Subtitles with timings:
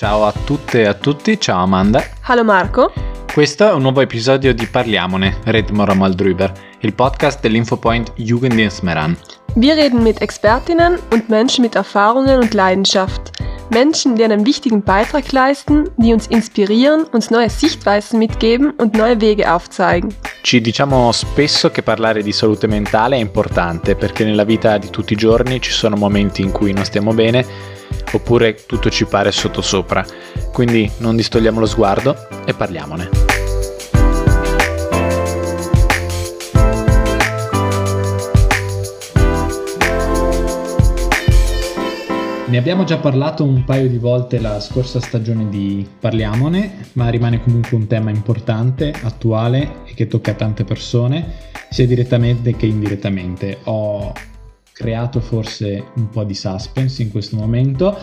[0.00, 2.02] Ciao a tutte e a tutti, ciao Amanda.
[2.22, 2.90] Hallo Marco.
[3.30, 9.14] Questo è un nuovo episodio di Parliamone, Red Moramal drüber, il podcast dell'Infopoint Jugenddienst Meran.
[9.56, 13.29] Wir reden mit Expertinnen und Menschen mit Erfahrungen und Leidenschaft.
[13.70, 19.20] Menschen, die einen wichtigen Beitrag leisten, die uns inspirieren, uns neue Sichtweisen mitgeben und neue
[19.20, 20.12] Wege aufzeigen.
[20.42, 25.12] Ci diciamo spesso che parlare di salute mentale è importante perché nella vita di tutti
[25.12, 27.46] i giorni ci sono momenti in cui non stiamo bene
[28.12, 30.04] oppure tutto ci pare sottosopra.
[30.52, 33.29] Quindi non distogliamo lo sguardo e parliamone.
[42.50, 47.40] Ne abbiamo già parlato un paio di volte la scorsa stagione di Parliamone, ma rimane
[47.40, 51.32] comunque un tema importante, attuale e che tocca tante persone,
[51.70, 53.58] sia direttamente che indirettamente.
[53.66, 54.12] Ho
[54.72, 57.96] creato forse un po' di suspense in questo momento.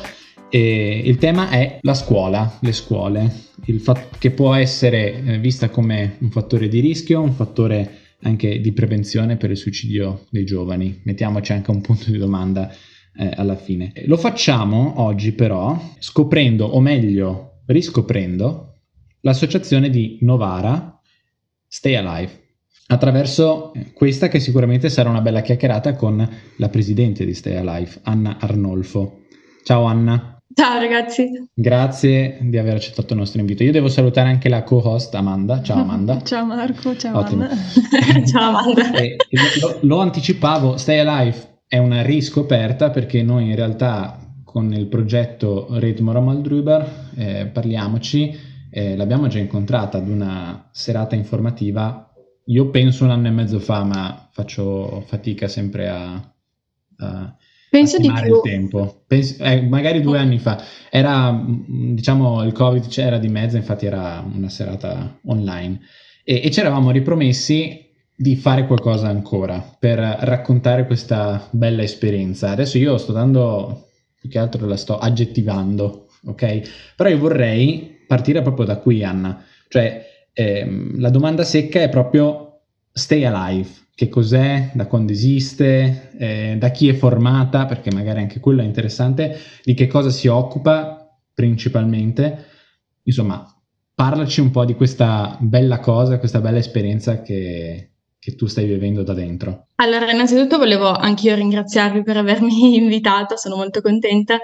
[0.48, 3.30] E il tema è la scuola, le scuole,
[3.66, 8.61] il fatto che può essere eh, vista come un fattore di rischio, un fattore anche
[8.61, 11.02] di prevenzione per il suicidio dei giovani.
[11.04, 12.72] Mettiamoci anche un punto di domanda
[13.18, 13.92] eh, alla fine.
[14.06, 18.76] Lo facciamo oggi però scoprendo, o meglio riscoprendo,
[19.22, 21.00] l'associazione di Novara
[21.68, 22.45] Stay Alive
[22.90, 28.38] attraverso questa che sicuramente sarà una bella chiacchierata con la presidente di Stay Alive, Anna
[28.40, 29.23] Arnolfo.
[29.64, 30.42] Ciao Anna.
[30.54, 31.30] Ciao ragazzi.
[31.54, 33.64] Grazie di aver accettato il nostro invito.
[33.64, 35.62] Io devo salutare anche la co-host Amanda.
[35.62, 36.22] Ciao Amanda.
[36.23, 37.44] ciao Marco, ciao Ottimo.
[37.44, 37.58] Anna.
[38.26, 38.92] ciao Amanda.
[38.98, 39.18] E,
[39.60, 45.68] lo, lo anticipavo, Stay Alive è una riscoperta perché noi in realtà con il progetto
[45.70, 48.36] Rate Moramal Drüber, eh, parliamoci,
[48.72, 52.12] eh, l'abbiamo già incontrata ad una serata informativa,
[52.45, 56.34] io penso un anno e mezzo fa, ma faccio fatica sempre a,
[56.98, 57.38] a
[57.70, 58.36] Penso di più.
[58.36, 59.04] il tempo.
[59.06, 60.64] Penso, eh, magari due anni fa.
[60.89, 65.82] Era, diciamo, il Covid c'era di mezzo, infatti era una serata online.
[66.23, 67.86] E, e ci eravamo ripromessi
[68.20, 72.50] di fare qualcosa ancora per raccontare questa bella esperienza.
[72.50, 73.89] Adesso io sto dando,
[74.20, 76.61] più che altro la sto aggettivando, ok?
[76.95, 79.45] Però io vorrei partire proprio da qui, Anna.
[79.67, 82.61] Cioè, ehm, la domanda secca è proprio
[82.92, 83.70] stay alive.
[83.94, 88.66] Che cos'è, da quando esiste, eh, da chi è formata, perché magari anche quello è
[88.66, 92.45] interessante, di che cosa si occupa principalmente.
[93.04, 93.45] Insomma,
[93.94, 99.04] parlaci un po' di questa bella cosa, questa bella esperienza che, che tu stai vivendo
[99.04, 99.67] da dentro?
[99.76, 104.39] Allora, innanzitutto volevo anch'io ringraziarvi per avermi invitato, sono molto contenta.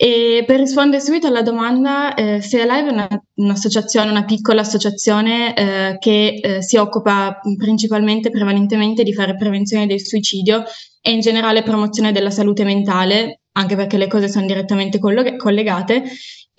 [0.00, 5.56] E per rispondere subito alla domanda, eh, Stay Alive è una, un'associazione, una piccola associazione
[5.56, 10.62] eh, che eh, si occupa principalmente, prevalentemente di fare prevenzione del suicidio
[11.00, 16.04] e in generale promozione della salute mentale, anche perché le cose sono direttamente collegate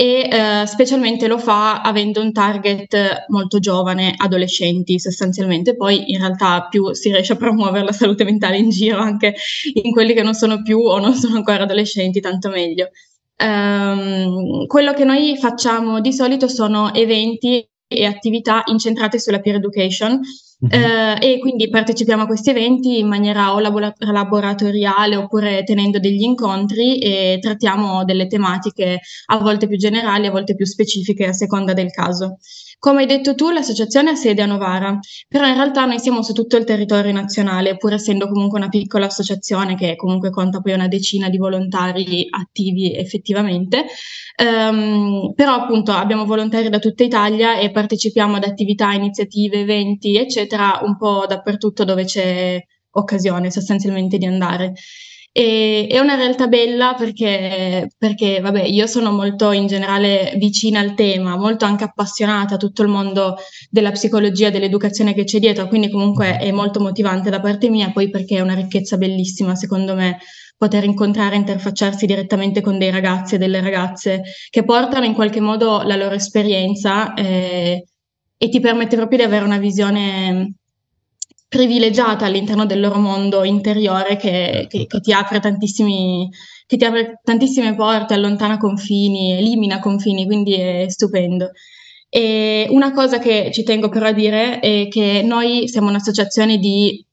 [0.02, 6.68] e eh, specialmente lo fa avendo un target molto giovane, adolescenti sostanzialmente, poi in realtà
[6.70, 9.36] più si riesce a promuovere la salute mentale in giro anche
[9.74, 12.92] in quelli che non sono più o non sono ancora adolescenti, tanto meglio.
[13.44, 20.22] Um, quello che noi facciamo di solito sono eventi e attività incentrate sulla peer education,
[20.62, 20.70] Uh-huh.
[20.72, 26.22] Eh, e quindi partecipiamo a questi eventi in maniera o labora- laboratoriale oppure tenendo degli
[26.22, 31.72] incontri e trattiamo delle tematiche a volte più generali, a volte più specifiche a seconda
[31.72, 32.40] del caso.
[32.81, 34.97] Come hai detto tu, l'associazione ha sede a Novara,
[35.28, 39.07] però in realtà noi siamo su tutto il territorio nazionale, pur essendo comunque una piccola
[39.07, 43.85] associazione che comunque conta poi una decina di volontari attivi effettivamente.
[44.41, 50.79] Um, però appunto abbiamo volontari da tutta Italia e partecipiamo ad attività, iniziative, eventi, eccetera,
[50.81, 54.73] un po' dappertutto dove c'è occasione sostanzialmente di andare.
[55.39, 60.95] E, è una realtà bella perché, perché, vabbè, io sono molto in generale vicina al
[60.95, 63.38] tema, molto anche appassionata a tutto il mondo
[63.69, 68.09] della psicologia, dell'educazione che c'è dietro, quindi comunque è molto motivante da parte mia, poi
[68.09, 70.18] perché è una ricchezza bellissima secondo me
[70.57, 75.83] poter incontrare, interfacciarsi direttamente con dei ragazzi e delle ragazze che portano in qualche modo
[75.83, 77.85] la loro esperienza eh,
[78.35, 80.56] e ti permette proprio di avere una visione
[81.50, 86.30] privilegiata all'interno del loro mondo interiore che, che, che, ti apre tantissimi,
[86.68, 91.51] che ti apre tantissime porte, allontana confini, elimina confini, quindi è stupendo.
[92.07, 97.04] E una cosa che ci tengo però a dire è che noi siamo un'associazione di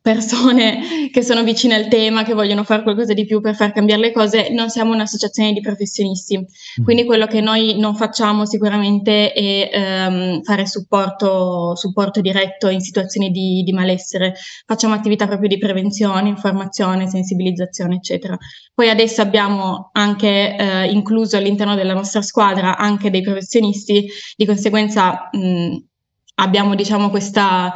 [0.00, 0.80] persone
[1.12, 4.12] che sono vicine al tema, che vogliono fare qualcosa di più per far cambiare le
[4.12, 6.38] cose, non siamo un'associazione di professionisti.
[6.38, 6.84] Mm.
[6.84, 13.30] Quindi quello che noi non facciamo sicuramente è ehm, fare supporto, supporto, diretto in situazioni
[13.30, 14.34] di, di, malessere,
[14.66, 18.36] facciamo attività proprio di prevenzione, informazione, sensibilizzazione, eccetera.
[18.74, 24.06] Poi adesso abbiamo anche eh, incluso all'interno della nostra squadra anche dei professionisti,
[24.36, 25.76] di conseguenza mh,
[26.36, 27.72] abbiamo diciamo questa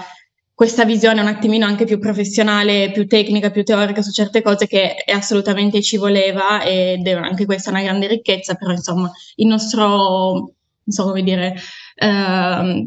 [0.55, 4.97] questa visione un attimino anche più professionale, più tecnica, più teorica su certe cose che
[5.13, 10.53] assolutamente ci voleva ed è anche questa una grande ricchezza, però insomma il nostro, non
[10.85, 11.55] so come dire,
[11.97, 12.87] eh,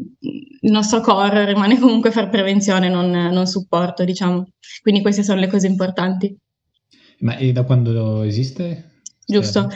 [0.60, 4.48] il nostro core rimane comunque fare prevenzione, non, non supporto, diciamo.
[4.80, 6.36] Quindi queste sono le cose importanti.
[7.18, 9.00] Ma e da quando esiste?
[9.26, 9.68] Giusto.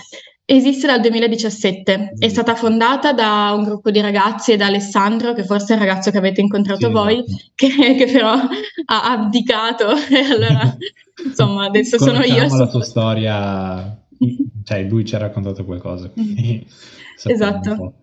[0.52, 5.44] Esiste dal 2017, è stata fondata da un gruppo di ragazzi e da Alessandro, che
[5.44, 7.42] forse è il ragazzo che avete incontrato sì, voi, esatto.
[7.54, 10.76] che, che, però ha abdicato e allora
[11.24, 12.48] insomma adesso sono io.
[12.56, 13.96] la sua storia,
[14.64, 16.10] cioè lui ci ha raccontato qualcosa.
[17.26, 17.94] esatto.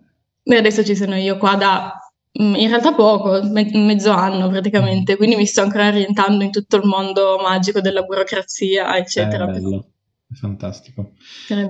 [0.41, 1.99] E adesso ci sono io qua da
[2.41, 6.77] mm, in realtà poco, me- mezzo anno praticamente, quindi mi sto ancora orientando in tutto
[6.77, 9.49] il mondo magico della burocrazia, eccetera.
[9.49, 9.85] È bello,
[10.31, 11.11] fantastico.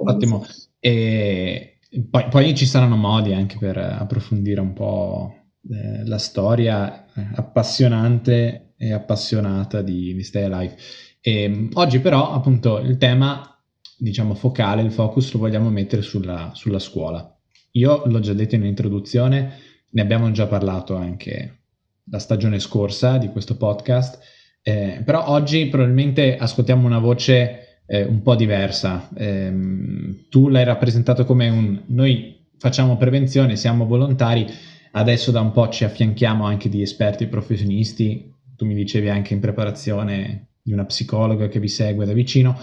[0.04, 0.46] Ottimo.
[0.80, 1.80] E
[2.10, 5.34] poi, poi, ci saranno modi anche per approfondire un po'
[5.70, 10.76] eh, la storia eh, appassionante e appassionata di, di Stay Alive.
[11.22, 13.60] E, oggi però appunto il tema,
[13.98, 17.32] diciamo, focale, il focus lo vogliamo mettere sulla, sulla scuola.
[17.72, 19.58] Io l'ho già detto in introduzione,
[19.90, 21.60] ne abbiamo già parlato anche
[22.10, 24.20] la stagione scorsa di questo podcast,
[24.62, 29.10] eh, però oggi probabilmente ascoltiamo una voce eh, un po' diversa.
[29.16, 34.46] Eh, tu l'hai rappresentato come un noi facciamo prevenzione, siamo volontari,
[34.92, 39.40] adesso da un po' ci affianchiamo anche di esperti professionisti, tu mi dicevi anche in
[39.40, 42.60] preparazione di una psicologa che vi segue da vicino.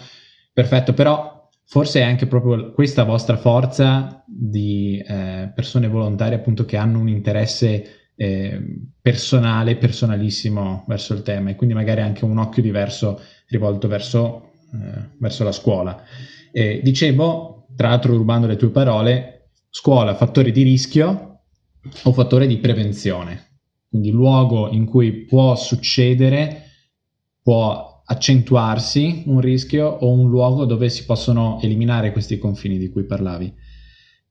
[0.52, 6.76] Perfetto, però forse è anche proprio questa vostra forza di eh, persone volontarie appunto che
[6.76, 8.60] hanno un interesse eh,
[9.00, 15.10] personale, personalissimo verso il tema e quindi magari anche un occhio diverso rivolto verso eh,
[15.18, 16.02] verso la scuola.
[16.52, 21.40] E dicevo, tra l'altro rubando le tue parole, scuola fattore di rischio
[22.04, 26.62] o fattore di prevenzione, quindi luogo in cui può succedere,
[27.42, 33.04] può accentuarsi un rischio o un luogo dove si possono eliminare questi confini di cui
[33.04, 33.52] parlavi.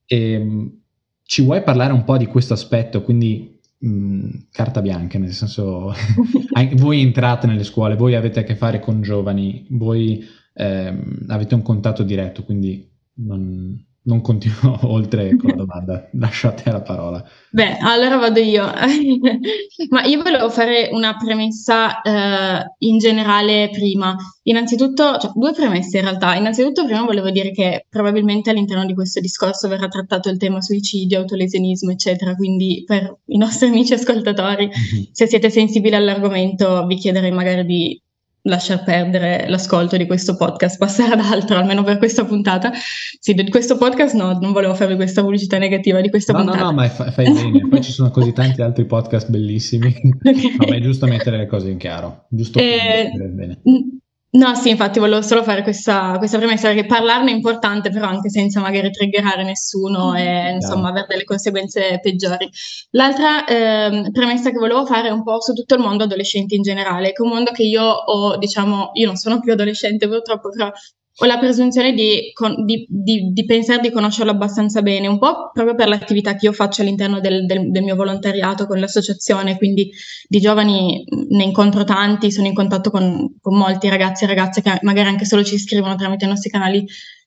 [0.06, 0.82] E, ehm,
[1.24, 5.94] ci vuoi parlare un po' di questo aspetto, quindi mh, mm, carta bianca, nel senso,
[6.76, 11.62] voi entrate nelle scuole, voi avete a che fare con giovani, voi ehm, avete un
[11.62, 17.24] contatto diretto, quindi non, non continuo oltre con la domanda, lasciate la parola.
[17.52, 18.64] Beh, allora vado io.
[19.90, 24.16] Ma io volevo fare una premessa eh, in generale prima.
[24.44, 26.36] Innanzitutto, cioè, due premesse in realtà.
[26.36, 31.20] Innanzitutto, prima volevo dire che probabilmente all'interno di questo discorso verrà trattato il tema suicidio,
[31.20, 32.36] autolesionismo, eccetera.
[32.36, 35.04] Quindi, per i nostri amici ascoltatori, mm-hmm.
[35.12, 38.02] se siete sensibili all'argomento, vi chiederei magari di
[38.44, 42.72] lasciar perdere l'ascolto di questo podcast, passare ad altro, almeno per questa puntata.
[43.20, 46.64] Sì, di questo podcast no, non volevo fare questa pubblicità negativa di questa no, puntata.
[46.64, 49.92] No, no, ma fai, fai bene, poi ci sono così tanti altri podcast bellissimi.
[50.34, 50.56] Okay.
[50.58, 53.60] No, ma è giusto mettere le cose in chiaro, giusto eh, bene.
[54.36, 58.32] No, sì, infatti volevo solo fare questa, questa premessa perché parlarne è importante, però anche
[58.32, 62.50] senza magari triggerare nessuno e insomma avere delle conseguenze peggiori.
[62.92, 66.64] L'altra eh, premessa che volevo fare è un po' su tutto il mondo adolescente in
[66.64, 70.50] generale, che è un mondo che io ho, diciamo, io non sono più adolescente purtroppo,
[70.50, 70.72] però
[71.16, 72.34] ho la presunzione di,
[72.66, 76.54] di, di, di, pensare di conoscerlo abbastanza bene, un po' proprio per l'attività che io
[76.54, 79.92] faccio all'interno del, del, del, mio volontariato con l'associazione, quindi
[80.28, 84.80] di giovani ne incontro tanti, sono in contatto con, con molti ragazzi e ragazze che
[84.82, 86.84] magari anche solo ci scrivono tramite i nostri canali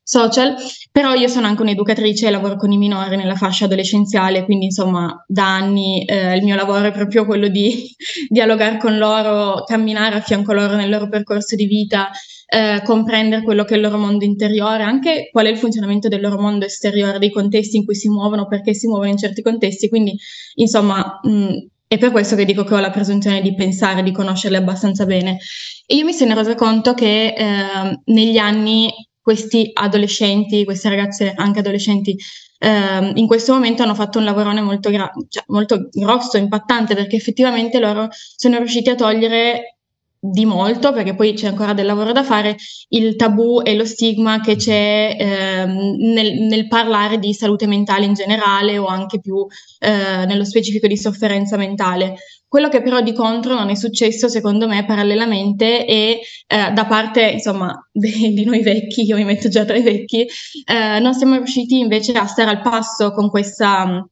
[0.09, 0.55] social,
[0.93, 5.25] però io sono anche un'educatrice e lavoro con i minori nella fascia adolescenziale, quindi insomma
[5.27, 7.89] da anni eh, il mio lavoro è proprio quello di
[8.31, 12.09] dialogare con loro, camminare a fianco loro nel loro percorso di vita,
[12.47, 16.21] eh, comprendere quello che è il loro mondo interiore, anche qual è il funzionamento del
[16.21, 19.89] loro mondo esteriore, dei contesti in cui si muovono, perché si muovono in certi contesti.
[19.89, 20.17] Quindi,
[20.55, 24.57] insomma, mh, è per questo che dico che ho la presunzione di pensare, di conoscerli
[24.57, 25.39] abbastanza bene.
[25.85, 28.93] E io mi sono resa conto che eh, negli anni
[29.27, 32.17] questi adolescenti, queste ragazze anche adolescenti,
[32.61, 37.17] eh, in questo momento hanno fatto un lavorone molto, gra- cioè, molto grosso, impattante, perché
[37.17, 39.79] effettivamente loro sono riusciti a togliere
[40.21, 42.55] di molto, perché poi c'è ancora del lavoro da fare,
[42.91, 48.15] il tabù e lo stigma che c'è ehm, nel, nel, parlare di salute mentale in
[48.15, 49.45] generale o anche più
[49.81, 52.15] eh, nello specifico di sofferenza mentale.
[52.49, 57.23] Quello che però di contro non è successo, secondo me, parallelamente e eh, da parte,
[57.31, 60.27] insomma, di, di, noi vecchi, io mi metto già tra i vecchi,
[60.65, 64.07] eh, non siamo riusciti invece a stare al passo con questa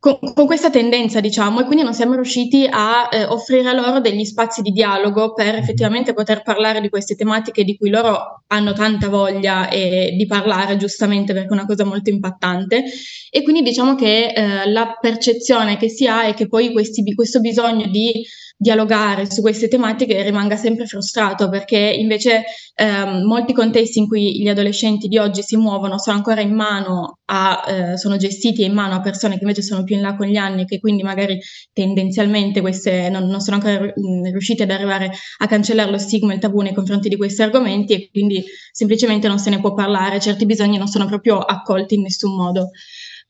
[0.00, 4.24] con, con, questa tendenza, diciamo, e quindi non siamo riusciti a eh, offrire loro degli
[4.24, 5.58] spazi di dialogo per mhm.
[5.58, 10.76] effettivamente poter parlare di queste tematiche di cui loro hanno tanta voglia e, di parlare,
[10.76, 12.84] giustamente, perché è una cosa molto impattante.
[13.30, 17.40] E quindi diciamo che eh, la percezione che si ha è che poi questi, questo
[17.40, 18.24] bisogno di
[18.60, 22.42] dialogare su queste tematiche rimanga sempre frustrato perché invece
[22.74, 27.18] ehm, molti contesti in cui gli adolescenti di oggi si muovono sono ancora in mano
[27.26, 30.26] a, eh, sono gestiti in mano a persone che invece sono più in là con
[30.26, 31.40] gli anni che quindi magari
[31.72, 36.34] tendenzialmente queste non, non sono ancora mh, riuscite ad arrivare a cancellare lo stigma e
[36.36, 40.20] il tabù nei confronti di questi argomenti e quindi semplicemente non se ne può parlare,
[40.20, 42.70] certi bisogni non sono proprio accolti in nessun modo.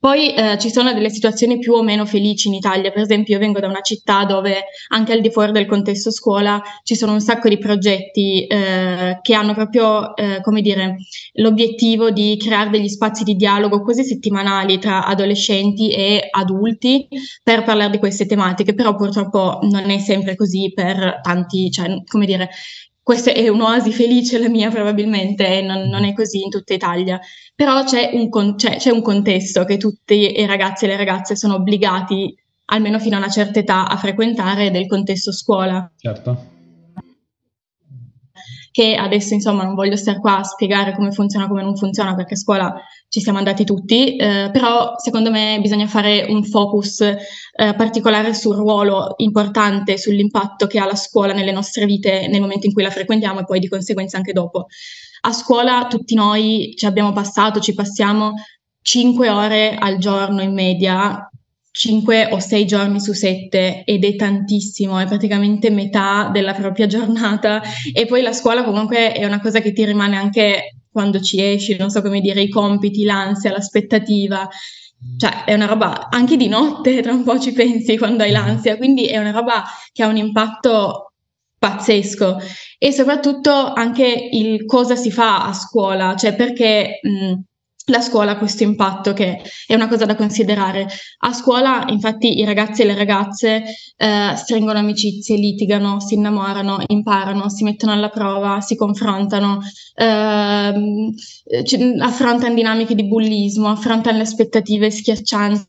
[0.01, 3.41] Poi eh, ci sono delle situazioni più o meno felici in Italia, per esempio io
[3.41, 7.21] vengo da una città dove anche al di fuori del contesto scuola ci sono un
[7.21, 10.99] sacco di progetti eh, che hanno proprio, eh, come dire,
[11.33, 17.09] l'obiettivo di creare degli spazi di dialogo quasi settimanali tra adolescenti e adulti
[17.43, 22.25] per parlare di queste tematiche, però purtroppo non è sempre così per tanti, cioè, come
[22.25, 22.51] dire,
[23.09, 27.19] questa è un'oasi felice la mia probabilmente, non, non, è così in tutta Italia,
[27.55, 31.35] però c'è un, con, c'è, c'è un, contesto che tutti i ragazzi e le ragazze
[31.35, 32.37] sono obbligati,
[32.67, 35.91] almeno fino a una certa età, a frequentare del contesto scuola.
[35.97, 36.57] Certo
[38.71, 42.35] che adesso insomma non voglio stare qua a spiegare come funziona, come non funziona, perché
[42.35, 42.75] a scuola
[43.09, 47.17] ci siamo andati tutti, eh, però secondo me bisogna fare un focus eh,
[47.77, 52.73] particolare sul ruolo importante, sull'impatto che ha la scuola nelle nostre vite nel momento in
[52.73, 54.67] cui la frequentiamo e poi di conseguenza anche dopo.
[55.23, 58.35] A scuola tutti noi ci abbiamo passato, ci passiamo
[58.83, 61.29] 5 ore al giorno in media
[61.79, 67.63] 5 o 6 giorni su 7 ed è tantissimo, è praticamente metà della propria giornata
[67.93, 71.77] e poi la scuola comunque è una cosa che ti rimane anche quando ci esci,
[71.77, 74.49] non so come dire, i compiti, l'ansia, l'aspettativa.
[75.17, 78.77] Cioè, è una roba anche di notte, tra un po' ci pensi quando hai l'ansia,
[78.77, 81.13] quindi è una roba che ha un impatto
[81.57, 82.39] pazzesco
[82.77, 87.41] e soprattutto anche il cosa si fa a scuola, cioè perché mh,
[87.89, 90.87] la scuola ha questo impatto che è una cosa da considerare.
[91.19, 93.63] A scuola, infatti, i ragazzi e le ragazze
[93.97, 99.61] eh, stringono amicizie, litigano, si innamorano, imparano, si mettono alla prova, si confrontano,
[99.95, 101.13] ehm,
[102.01, 105.67] affrontano dinamiche di bullismo, affrontano le aspettative schiaccianti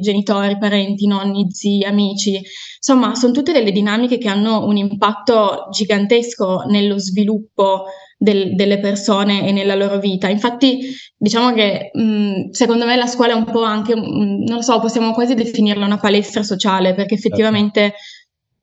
[0.00, 2.40] genitori, parenti, nonni, zii, amici.
[2.76, 7.84] Insomma, sono tutte delle dinamiche che hanno un impatto gigantesco nello sviluppo
[8.22, 10.28] del, delle persone e nella loro vita.
[10.28, 14.62] Infatti, diciamo che mh, secondo me la scuola è un po' anche, mh, non lo
[14.62, 17.26] so, possiamo quasi definirla una palestra sociale, perché certo.
[17.26, 17.94] effettivamente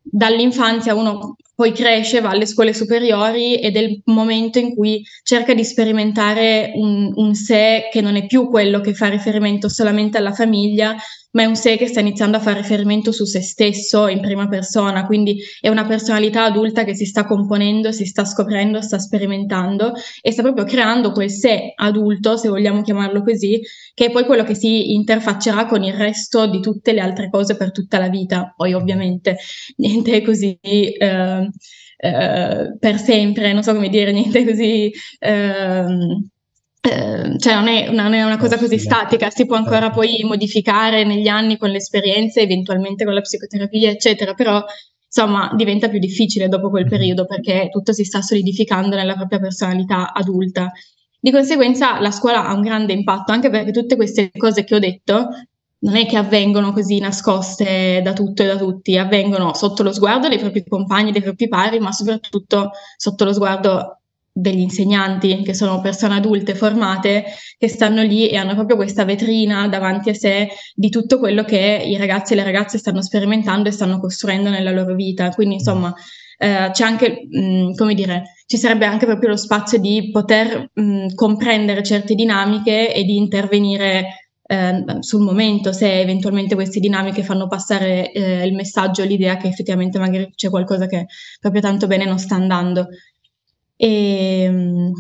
[0.02, 5.54] dall'infanzia uno poi cresce, va alle scuole superiori ed è il momento in cui cerca
[5.54, 10.32] di sperimentare un, un, sé che non è più quello che fa riferimento solamente alla
[10.32, 10.96] famiglia,
[11.32, 14.48] ma è un sé che sta iniziando a fare riferimento su se stesso in prima
[14.48, 19.94] persona, quindi è una personalità adulta che si sta componendo, si sta scoprendo, sta sperimentando
[20.22, 23.60] e sta proprio creando quel sé adulto, se vogliamo chiamarlo così,
[23.94, 27.56] che è poi quello che si interfaccerà con il resto di tutte le altre cose
[27.56, 28.54] per tutta la vita.
[28.56, 29.38] Poi ovviamente
[29.78, 30.58] niente è così...
[30.62, 31.50] Eh,
[32.02, 34.92] eh, per sempre, non so come dire, niente così...
[35.20, 35.86] Eh,
[36.82, 40.00] Ehm, cioè non è, non è, una cosa così statica, si può ancora certo.
[40.00, 44.64] poi modificare negli anni con l'esperienza, eventualmente con la psicoterapia, eccetera, però
[45.06, 50.14] insomma diventa più difficile dopo quel periodo perché tutto si sta solidificando nella propria personalità
[50.14, 50.72] adulta.
[51.20, 54.80] Di conseguenza la scuola ha un grande impatto, anche perché tutte queste cose che ho
[54.80, 55.28] detto
[55.82, 60.28] non è che avvengono così nascoste da tutto e da tutti, avvengono sotto lo sguardo
[60.30, 63.99] dei propri compagni, dei propri pari, ma soprattutto sotto lo sguardo
[64.40, 67.26] degli insegnanti, che sono persone adulte formate,
[67.58, 71.84] che stanno lì e hanno proprio questa vetrina davanti a sé di tutto quello che
[71.86, 75.30] i ragazzi e le ragazze stanno sperimentando e stanno costruendo nella loro vita.
[75.30, 75.94] Quindi, insomma,
[76.38, 80.72] eh, c'è anche, mh, mm, come dire, ci sarebbe anche proprio lo spazio di poter
[80.74, 87.22] mh, mm, comprendere certe dinamiche e di intervenire eh, sul momento se eventualmente queste dinamiche
[87.22, 91.06] fanno passare eh, il messaggio, l'idea che effettivamente magari c'è qualcosa che
[91.40, 92.88] proprio tanto bene non sta andando.
[93.82, 94.92] E, ehm,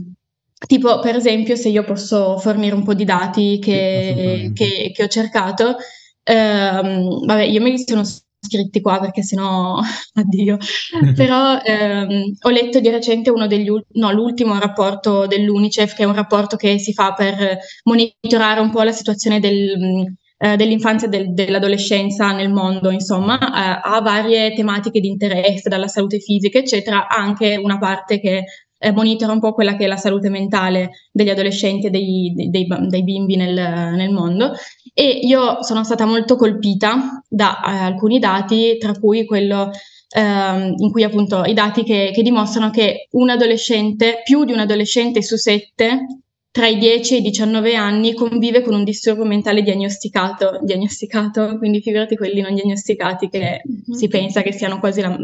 [0.66, 5.08] tipo, per esempio, se io posso fornire un po' di dati che, che, che ho
[5.08, 5.76] cercato,
[6.24, 8.04] ehm, vabbè, io mi sono
[8.42, 9.80] scritti qua perché sennò
[10.16, 10.58] addio.
[11.16, 16.16] Però ehm, ho letto di recente uno degli no, l'ultimo rapporto dell'UNICEF, che è un
[16.16, 21.34] rapporto che si fa per monitorare un po' la situazione del, eh, dell'infanzia e del,
[21.34, 27.58] dell'adolescenza nel mondo, insomma, eh, ha varie tematiche di interesse, dalla salute fisica, eccetera, anche
[27.58, 28.46] una parte che
[28.80, 32.66] eh, monitora un po' quella che è la salute mentale degli adolescenti e dei, dei,
[32.88, 34.54] dei bimbi nel, nel, mondo.
[34.94, 39.70] E io sono stata molto colpita da eh, alcuni dati, tra cui quello
[40.16, 44.60] ehm, in cui appunto i dati che, che dimostrano che un adolescente, più di un
[44.60, 46.06] adolescente su sette,
[46.52, 51.80] tra i 10 e i 19 anni convive con un disturbo mentale diagnosticato, diagnosticato quindi
[51.82, 53.98] figurati quelli non diagnosticati che mm-hmm.
[53.98, 55.16] si pensa che siano quasi la,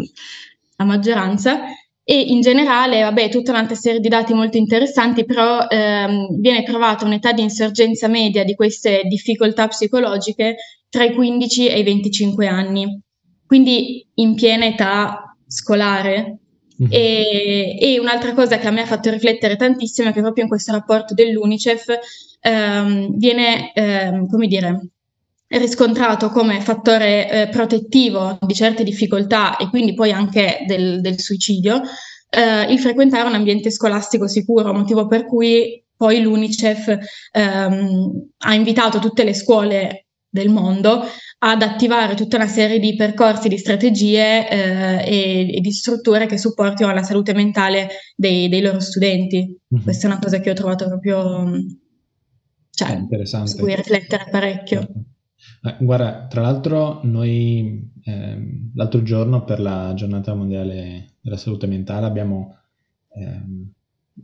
[0.78, 1.62] la maggioranza
[2.08, 7.04] e in generale, vabbè, tutta un'altra serie di dati molto interessanti, però ehm, viene trovata
[7.04, 10.56] un'età di insorgenza media di queste difficoltà psicologiche
[10.88, 13.02] tra i 15 e i 25 anni,
[13.48, 16.42] quindi in piena età scolare.
[16.80, 16.92] Mm-hmm.
[16.92, 20.50] E, e, un'altra cosa che a me ha fatto riflettere tantissimo è che proprio in
[20.50, 21.86] questo rapporto dell'UNICEF
[22.42, 24.90] ehm, viene, ehm, come dire,
[25.58, 31.82] riscontrato come fattore eh, protettivo di certe difficoltà e quindi poi anche del, del suicidio,
[32.30, 36.98] eh, il frequentare un ambiente scolastico sicuro, motivo per cui poi l'UNICEF
[37.32, 41.04] ehm, ha invitato tutte le scuole del mondo
[41.40, 46.38] ad attivare tutta una serie di percorsi, di strategie eh, e, e, di strutture che
[46.38, 49.38] supportino la salute mentale dei, dei loro studenti.
[49.74, 49.84] Mm-hmm.
[49.84, 51.50] Questa è una cosa che ho trovato proprio
[52.72, 53.02] cioè,
[53.46, 54.80] su cui riflettere parecchio.
[54.80, 55.15] Certo.
[55.80, 62.58] Guarda, tra l'altro noi eh, l'altro giorno per la giornata mondiale della salute mentale abbiamo
[63.16, 63.42] eh,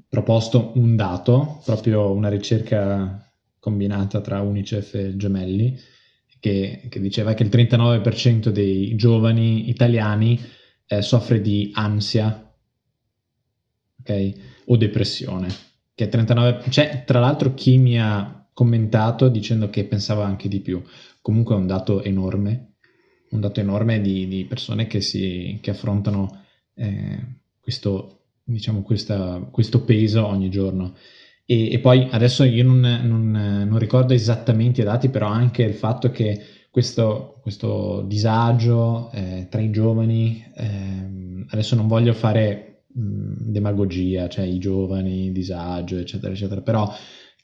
[0.07, 3.27] proposto un dato, proprio una ricerca
[3.60, 5.77] combinata tra Unicef e Gemelli,
[6.39, 10.39] che, che diceva che il 39% dei giovani italiani
[10.86, 12.53] eh, soffre di ansia
[14.00, 15.48] okay, o depressione.
[15.93, 16.63] Che 39...
[16.69, 20.81] C'è tra l'altro chi mi ha commentato dicendo che pensava anche di più
[21.21, 22.75] comunque è un dato enorme,
[23.31, 26.43] un dato enorme di, di persone che, si, che affrontano
[26.75, 30.95] eh, questo, diciamo, questa, questo peso ogni giorno.
[31.45, 35.73] E, e poi adesso io non, non, non, ricordo esattamente i dati, però anche il
[35.73, 43.51] fatto che questo, questo disagio eh, tra i giovani, eh, adesso non voglio fare mh,
[43.51, 46.91] demagogia, cioè i giovani, disagio, eccetera, eccetera, però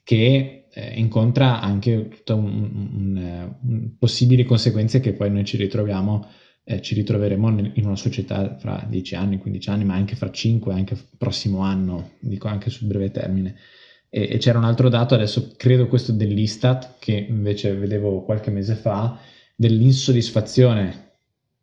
[0.04, 6.28] che eh, incontra anche tutte un, possibili conseguenze che poi noi ci ritroviamo,
[6.64, 10.72] eh, ci ritroveremo in una società fra 10 anni, 15 anni, ma anche fra 5,
[10.72, 13.56] anche prossimo anno, dico anche sul breve termine.
[14.08, 18.76] E, e c'era un altro dato, adesso credo questo dell'Istat, che invece vedevo qualche mese
[18.76, 19.18] fa,
[19.56, 21.06] dell'insoddisfazione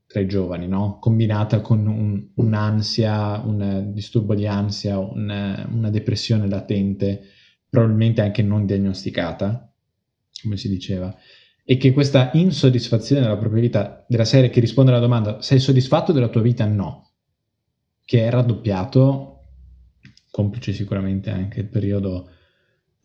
[0.08, 0.98] tra i giovani, no?
[1.00, 7.28] combinata con un, un'ansia, un disturbo di ansia, un, una depressione latente
[7.74, 9.74] probabilmente anche non diagnosticata,
[10.40, 11.12] come si diceva,
[11.64, 16.12] e che questa insoddisfazione della propria vita, della serie che risponde alla domanda sei soddisfatto
[16.12, 16.66] della tua vita?
[16.66, 17.14] No,
[18.04, 19.40] che è raddoppiato,
[20.30, 22.28] complice sicuramente anche il periodo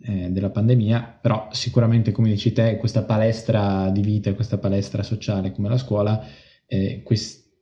[0.01, 5.51] eh, della pandemia, però sicuramente come dici te, questa palestra di vita, questa palestra sociale
[5.51, 6.23] come la scuola,
[6.67, 7.01] eh,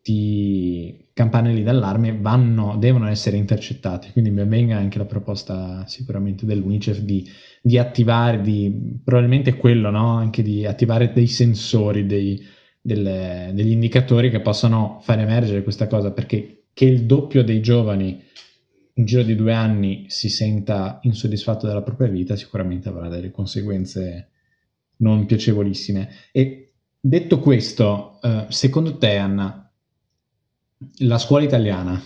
[0.08, 7.00] questi campanelli d'allarme vanno, devono essere intercettati, quindi ben venga anche la proposta sicuramente dell'UNICEF
[7.00, 7.28] di,
[7.62, 10.15] di attivare, di, probabilmente quello, no?
[10.15, 12.41] anche di attivare dei sensori, dei,
[12.80, 18.24] delle, degli indicatori che possano far emergere questa cosa, perché che il doppio dei giovani
[18.93, 24.30] in giro di due anni si senta insoddisfatto della propria vita sicuramente avrà delle conseguenze
[24.98, 26.10] non piacevolissime.
[26.32, 29.66] E detto questo, eh, secondo te Anna,
[31.00, 32.02] la scuola italiana,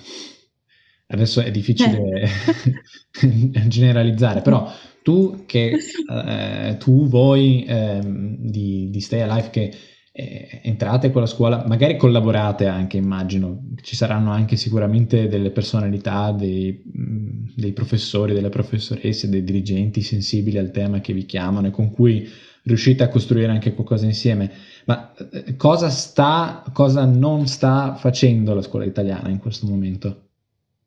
[1.07, 3.67] adesso è difficile eh.
[3.67, 4.71] generalizzare, però
[5.03, 5.77] tu che
[6.09, 9.73] eh, tu, voi eh, di, di, Stay Alive che
[10.13, 16.31] eh, entrate con la scuola, magari collaborate anche, immagino, ci saranno anche sicuramente delle personalità,
[16.31, 16.83] dei,
[17.55, 22.29] dei professori, delle professoresse, dei dirigenti sensibili al tema che vi chiamano e con cui
[22.63, 24.51] riuscite a costruire anche qualcosa insieme.
[24.85, 30.29] Ma eh, cosa sta, cosa non sta facendo la scuola italiana in questo momento?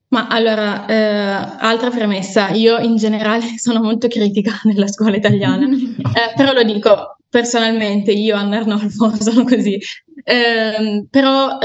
[0.09, 6.35] Ma allora, eh, altra premessa, io in generale sono molto critica nella scuola italiana, eh,
[6.37, 9.79] però lo dico personalmente, io Anna Arnolfo sono così.
[10.27, 11.59] Eh, però,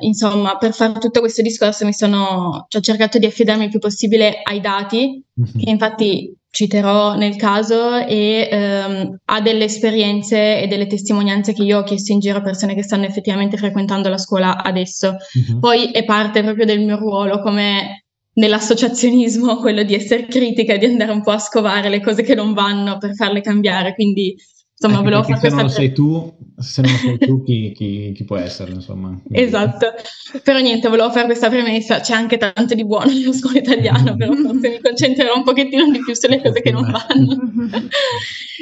[0.00, 3.78] insomma, per fare tutto questo discorso mi sono, cioè, ho cercato di affidarmi il più
[3.78, 5.62] possibile ai dati, mm-hmm.
[5.62, 11.78] che infatti citerò nel caso e ehm, ha delle esperienze e delle testimonianze che io
[11.78, 15.16] ho chiesto in giro a persone che stanno effettivamente frequentando la scuola adesso.
[15.48, 15.58] Uh-huh.
[15.58, 21.12] Poi è parte proprio del mio ruolo come nell'associazionismo quello di essere critica, di andare
[21.12, 24.36] un po' a scovare le cose che non vanno per farle cambiare, quindi
[24.82, 27.72] Insomma, Anche volevo fare se non lo sei tu, se non lo sei tu, chi,
[27.72, 29.16] chi, chi può essere, insomma.
[29.24, 29.46] Quindi...
[29.46, 29.94] Esatto.
[30.42, 32.00] Però niente, volevo fare questa premessa.
[32.00, 36.00] C'è anche tanto di buono nella scuola italiana, però forse mi concentrerò un pochettino di
[36.00, 37.38] più sulle cose che non vanno.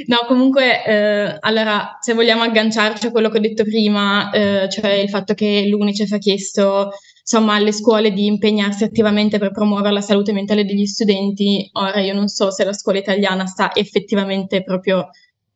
[0.07, 4.93] no, comunque, eh, allora, se vogliamo agganciarci a quello che ho detto prima, eh, cioè
[4.93, 10.01] il fatto che l'UNICEF ha chiesto insomma, alle scuole di impegnarsi attivamente per promuovere la
[10.03, 11.67] salute mentale degli studenti.
[11.73, 15.09] Ora, io non so se la scuola italiana sta effettivamente proprio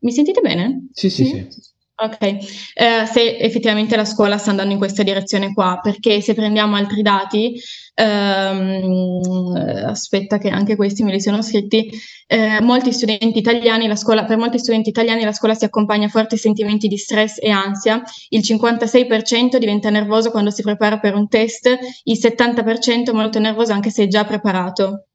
[0.04, 0.88] mi sentite bene?
[0.92, 1.46] Sì, sì, sì.
[1.48, 1.72] sì.
[1.96, 6.74] Ok, eh, se effettivamente la scuola sta andando in questa direzione qua, perché se prendiamo
[6.74, 7.54] altri dati,
[7.94, 9.54] ehm,
[9.86, 11.88] aspetta che anche questi me li sono scritti,
[12.26, 16.10] eh, molti studenti italiani, la scuola, per molti studenti italiani la scuola si accompagna a
[16.10, 21.28] forti sentimenti di stress e ansia, il 56% diventa nervoso quando si prepara per un
[21.28, 21.68] test,
[22.02, 25.06] il 70% è molto nervoso anche se è già preparato.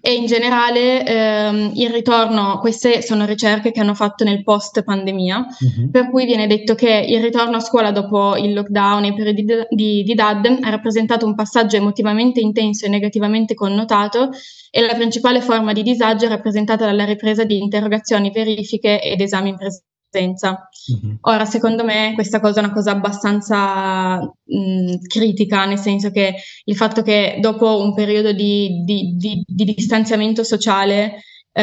[0.00, 5.38] E in generale ehm, il ritorno, queste sono ricerche che hanno fatto nel post pandemia,
[5.38, 5.90] uh-huh.
[5.90, 9.44] per cui viene detto che il ritorno a scuola dopo il lockdown e i periodi
[9.44, 14.30] di, di, di DAD ha rappresentato un passaggio emotivamente intenso e negativamente connotato
[14.70, 19.48] e la principale forma di disagio è rappresentata dalla ripresa di interrogazioni, verifiche ed esami
[19.48, 20.68] in presenza presenza.
[20.92, 21.16] Mm-hmm.
[21.20, 26.76] Ora, secondo me, questa cosa è una cosa abbastanza mh, critica, nel senso che il
[26.76, 31.62] fatto che dopo un periodo di, di, di, di distanziamento sociale, eh,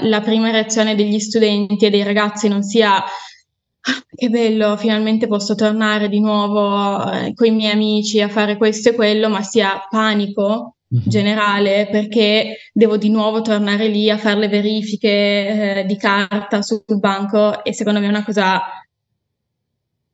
[0.00, 5.54] la prima reazione degli studenti e dei ragazzi non sia ah, che bello, finalmente posso
[5.54, 9.86] tornare di nuovo eh, con i miei amici a fare questo e quello, ma sia
[9.88, 10.76] panico.
[11.04, 16.84] Generale perché devo di nuovo tornare lì a fare le verifiche eh, di carta sul
[16.86, 18.62] banco e secondo me è una cosa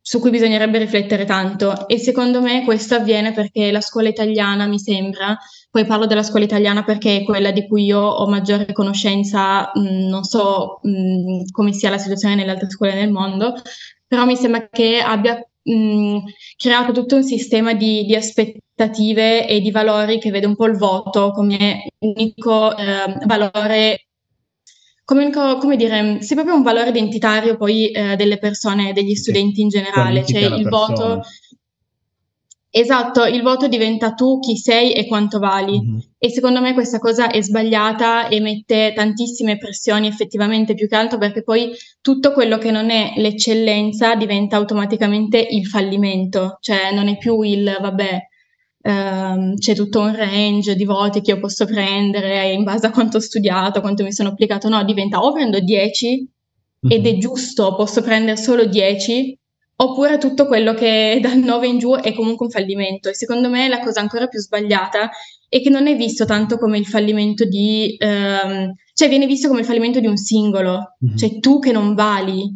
[0.03, 1.87] su cui bisognerebbe riflettere tanto.
[1.87, 5.38] E secondo me questo avviene perché la scuola italiana mi sembra,
[5.71, 9.81] poi parlo della scuola italiana perché è quella di cui io ho maggiore conoscenza, mh,
[9.81, 13.55] mm, non so mh, mm, come sia la situazione nelle altre scuole nel mondo,
[14.07, 16.16] però mi sembra che abbia mh, mm,
[16.57, 20.77] creato tutto un sistema di, di aspettative e di valori che vede un po' il
[20.77, 24.07] voto come unico eh, valore
[25.05, 29.61] come, unico, come dire, sì, proprio un valore identitario poi eh, delle persone, degli studenti
[29.61, 30.70] in generale, cioè il persona.
[30.70, 31.23] voto
[32.72, 35.80] Esatto, il voto diventa tu chi sei e quanto vali.
[35.80, 35.98] Mm-hmm.
[36.18, 41.18] E secondo me questa cosa è sbagliata e mette tantissime pressioni effettivamente, più che altro
[41.18, 47.16] perché poi tutto quello che non è l'eccellenza diventa automaticamente il fallimento, cioè non è
[47.18, 48.28] più il vabbè,
[48.83, 53.18] Um, c'è tutto un range di voti che io posso prendere in base a quanto
[53.18, 54.70] ho studiato, quanto mi sono applicato.
[54.70, 56.09] No, diventa o prendo 10
[56.87, 56.96] mm-hmm.
[56.98, 59.38] ed è giusto, posso prendere solo 10,
[59.83, 63.09] oppure tutto quello che dal 9 in giù è comunque un fallimento.
[63.09, 65.11] E secondo me la cosa ancora più sbagliata
[65.49, 67.97] è che non è visto tanto come il fallimento di...
[67.99, 71.16] Um, cioè viene visto come il fallimento di un singolo, mm-hmm.
[71.16, 72.55] cioè tu che non vali,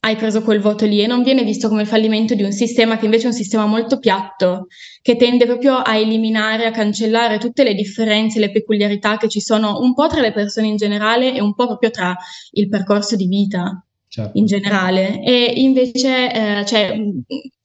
[0.00, 2.96] hai preso quel voto lì e non viene visto come il fallimento di un sistema
[2.96, 4.66] che invece è un sistema molto piatto,
[5.00, 9.80] che tende proprio a eliminare, a cancellare tutte le differenze, le peculiarità che ci sono
[9.80, 12.16] un po' tra le persone in generale e un po' proprio tra
[12.52, 13.84] il percorso di vita.
[14.14, 14.38] Certo.
[14.38, 16.96] in generale e invece eh, cioè,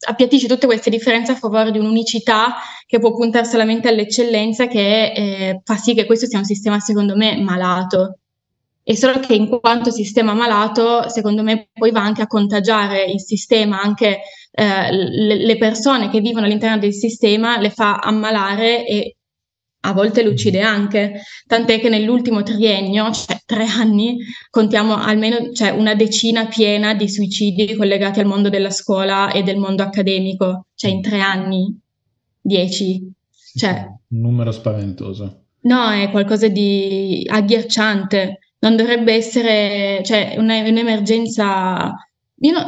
[0.07, 2.55] appiattisce tutte queste differenze a favore di un'unicità
[2.87, 7.15] che può puntare solamente all'eccellenza che eh, fa sì che questo sia un sistema secondo
[7.15, 8.17] me malato
[8.81, 13.21] e solo che in quanto sistema malato, secondo me poi va anche a contagiare il
[13.21, 19.17] sistema, anche eh, le, persone che vivono all'interno del sistema, le fa ammalare e
[19.81, 24.17] a volte le uccide anche, tant'è che nell'ultimo triennio, cioè tre anni,
[24.49, 29.57] contiamo almeno cioè, una decina piena di suicidi collegati al mondo della scuola e del
[29.57, 31.79] mondo accademico, cioè in tre anni,
[32.41, 33.11] dieci.
[33.55, 35.43] Cioè, un numero spaventoso.
[35.61, 41.93] No, è qualcosa di agghiacciante non dovrebbe essere, cioè, una, un'emergenza.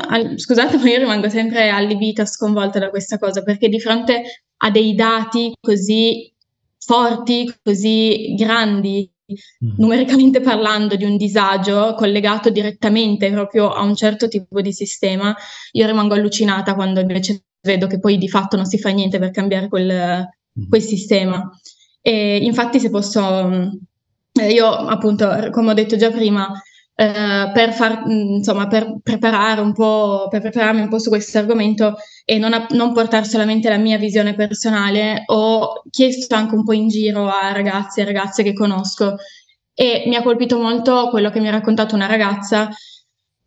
[0.09, 4.69] Al, scusate, ma io rimango sempre allibita, sconvolta da questa cosa, perché di fronte a
[4.69, 6.30] dei dati così
[6.91, 9.75] forti, così grandi, mm.
[9.77, 15.33] numericamente parlando, di un disagio collegato direttamente proprio a un certo tipo di sistema,
[15.71, 19.31] io rimango allucinata quando invece vedo che poi di fatto non si fa niente per
[19.31, 20.27] cambiare quel,
[20.59, 20.67] mm.
[20.67, 21.49] quel sistema.
[22.01, 23.49] E infatti, se posso
[24.33, 26.51] eh, io appunto, come ho detto già prima,
[26.95, 31.37] eh, per, far, mm, insomma, per, preparare un po', per prepararmi un po' su questo
[31.37, 36.63] argomento e non, a, non, portare solamente la mia visione personale, ho chiesto anche un
[36.63, 39.15] po' in giro a ragazzi e ragazze che conosco
[39.73, 42.69] e mi ha colpito molto quello che mi ha raccontato una ragazza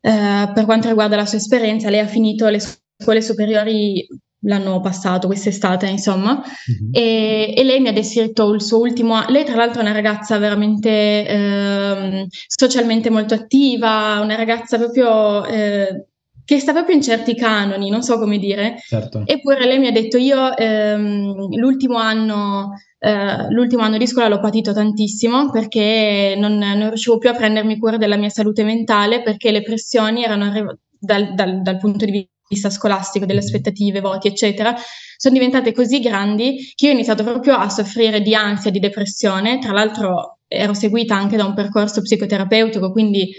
[0.01, 1.91] eh, per quanto riguarda la sua esperienza.
[1.91, 4.07] Lei ha finito le scuole superiori
[4.45, 6.91] l'anno passato, quest'estate, insomma, mm-hmm.
[6.93, 9.23] e, e, lei mi ha descritto il suo ultimo.
[9.29, 15.45] Lei, tra l'altro, è una ragazza veramente eh, socialmente molto attiva, una ragazza proprio.
[15.47, 16.07] Eh,
[16.47, 18.77] che sta proprio in certi canoni, non so come dire.
[18.79, 19.23] Certo.
[19.25, 24.41] Eppure lei mi ha detto: Io ehm, l'ultimo, anno, eh, l'ultimo anno di scuola l'ho
[24.41, 29.51] patito tantissimo perché non, non, riuscivo più a prendermi cura della mia salute mentale perché
[29.53, 34.29] le pressioni erano arrivate dal, dal, dal punto di vista vista scolastico, delle aspettative, voti,
[34.29, 34.75] eccetera,
[35.17, 39.59] sono diventate così grandi che io ho iniziato proprio a soffrire di ansia, di depressione.
[39.59, 43.33] Tra l'altro ero seguita anche da un percorso psicoterapeutico, quindi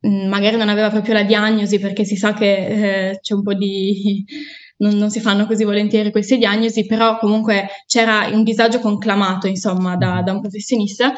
[0.00, 3.42] mh, mm, magari non aveva proprio la diagnosi perché si sa che eh, c'è un
[3.42, 4.24] po' di...
[4.82, 9.96] Non, non, si fanno così volentieri queste diagnosi, però comunque c'era un disagio conclamato, insomma,
[9.96, 11.12] da, da un professionista.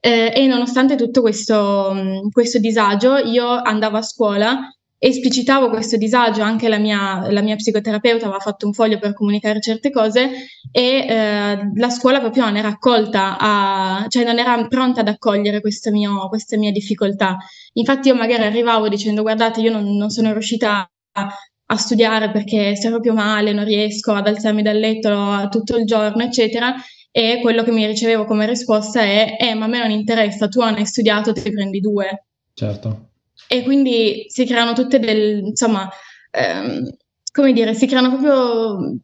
[0.00, 4.58] Eh, e nonostante tutto questo, mm, questo disagio, io andavo a scuola
[5.02, 9.58] esplicitavo questo disagio, anche la mia, la mia, psicoterapeuta aveva fatto un foglio per comunicare
[9.58, 10.30] certe cose
[10.70, 15.62] e eh, la scuola proprio non era accolta, a, cioè non era pronta ad accogliere
[15.62, 17.38] questa, mio, questa mia difficoltà.
[17.74, 21.28] Infatti io magari arrivavo dicendo guardate io non, non sono riuscita a,
[21.66, 26.22] a, studiare perché sto proprio male, non riesco ad alzarmi dal letto tutto il giorno,
[26.22, 26.74] eccetera.
[27.10, 30.60] E quello che mi ricevevo come risposta è, eh, ma a me non interessa, tu
[30.60, 32.26] non hai studiato, ti prendi due.
[32.54, 33.09] Certo
[33.48, 35.88] e quindi si creano tutte delle, insomma,
[36.30, 36.88] ehm,
[37.32, 38.98] come dire, si creano proprio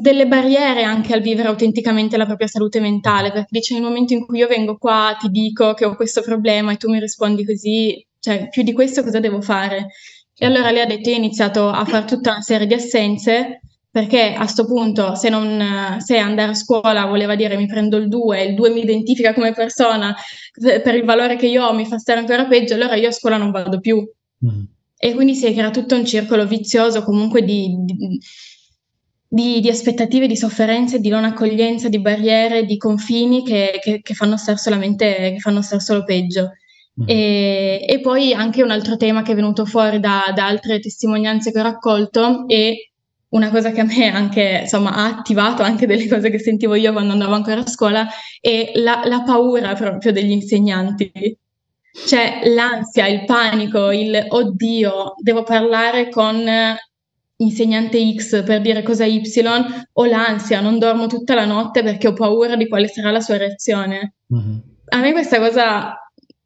[0.00, 4.24] delle barriere anche al vivere autenticamente la propria salute mentale, perché dice nel momento in
[4.24, 8.04] cui io vengo qua, ti dico che ho questo problema e tu mi rispondi così,
[8.18, 9.88] cioè più di questo cosa devo fare?
[10.34, 13.60] E allora lei ha detto, io ho iniziato a fare tutta una serie di assenze
[13.90, 18.08] perché a questo punto se, non, se andare a scuola voleva dire mi prendo il
[18.08, 20.14] 2, il 2 mi identifica come persona
[20.52, 23.36] per il valore che io ho, mi fa stare ancora peggio, allora io a scuola
[23.36, 23.96] non vado più.
[23.96, 24.62] Mm.
[24.96, 28.18] E quindi si crea tutto un circolo vizioso comunque di, di,
[29.26, 34.14] di, di, aspettative, di sofferenze, di non accoglienza, di barriere, di confini che, che, che
[34.14, 36.50] fanno stare solamente, che fanno stare solo peggio.
[37.00, 37.08] Mm.
[37.08, 41.50] E, e, poi anche un altro tema che è venuto fuori da, da altre testimonianze
[41.50, 42.72] che ho raccolto è
[43.30, 46.92] una cosa che a me anche, insomma, ha attivato anche delle cose che sentivo io
[46.92, 48.06] quando andavo ancora a scuola
[48.40, 51.10] è la, la paura proprio degli insegnanti.
[52.06, 56.44] Cioè l'ansia, il panico, il oddio, devo parlare con
[57.36, 59.22] insegnante X per dire cosa Y,
[59.92, 63.38] o l'ansia, non dormo tutta la notte perché ho paura di quale sarà la sua
[63.38, 64.14] reazione.
[64.34, 64.58] Mm-hmm.
[64.92, 65.94] A me questa cosa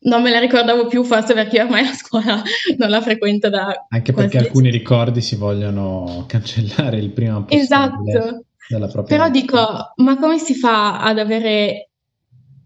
[0.04, 2.42] non me la ricordavo più, forse perché ormai la scuola
[2.78, 3.86] non la frequento da...
[3.88, 7.62] Anche perché alcuni ricordi si vogliono cancellare il prima possibile.
[7.62, 8.44] Esatto.
[8.68, 9.28] Però vita.
[9.28, 11.90] dico, ma come si fa ad avere...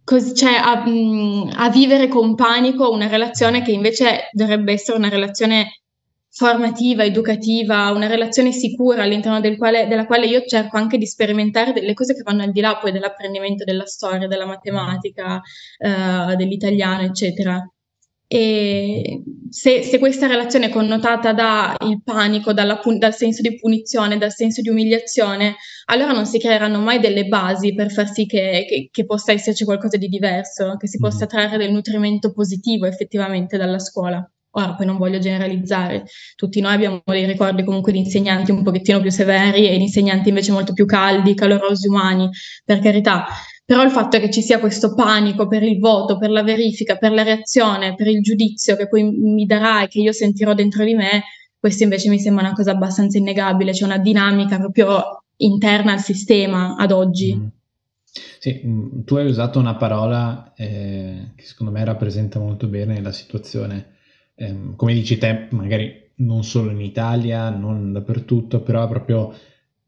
[0.05, 5.11] Così, cioè a, mm, a vivere con panico una relazione che invece dovrebbe essere una
[5.11, 5.78] relazione
[6.38, 11.72] formativa, educativa, una relazione sicura all'interno del quale, della quale io cerco anche di sperimentare
[11.72, 15.40] delle cose che vanno al di là poi dell'apprendimento della storia, della matematica,
[15.79, 17.61] eh, dell'italiano, eccetera.
[18.29, 24.33] E se, se, questa relazione è connotata dal panico, dalla, dal senso di punizione, dal
[24.33, 28.90] senso di umiliazione, allora non si creeranno mai delle basi per far sì che, che,
[28.92, 31.29] che possa esserci qualcosa di diverso, che si possa mm.
[31.29, 34.24] trarre del nutrimento positivo effettivamente dalla scuola.
[34.53, 39.01] Ora, poi non voglio generalizzare, tutti noi abbiamo dei ricordi comunque di insegnanti un pochettino
[39.01, 42.31] più severi e di insegnanti invece molto più caldi, calorosi, umani,
[42.65, 43.27] per carità.
[43.65, 47.13] Però il fatto che ci sia questo panico per il voto, per la verifica, per
[47.13, 50.95] la reazione, per il giudizio che poi mi darà e che io sentirò dentro di
[50.95, 51.25] me,
[51.59, 56.77] questo invece mi sembra una cosa abbastanza innegabile, c'è una dinamica proprio interna al sistema
[56.77, 57.35] ad oggi.
[57.35, 57.47] Mm.
[58.39, 63.13] Sì, mm, tu hai usato una parola eh, che secondo me rappresenta molto bene la
[63.13, 63.97] situazione
[64.38, 69.35] ehm, come dici te, magari non solo in Italia, non dappertutto, però proprio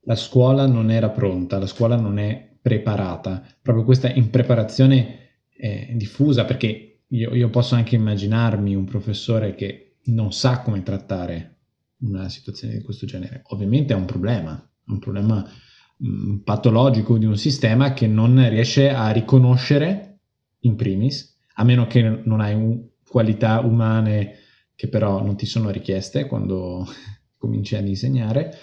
[0.02, 5.18] la scuola non era pronta, la scuola non è preparata, proprio questa impreparazione
[5.56, 11.56] eh, diffusa, perché io, io posso anche immaginarmi un professore che non sa come trattare
[12.00, 13.42] una situazione di questo genere.
[13.48, 15.48] Ovviamente è un problema, un problema
[15.96, 20.20] mh, mm, patologico di un sistema che non riesce a riconoscere
[20.60, 24.36] in primis, a meno che non hai un, qualità umane
[24.80, 26.86] che però non ti sono richieste quando
[27.36, 28.56] cominci ad insegnare,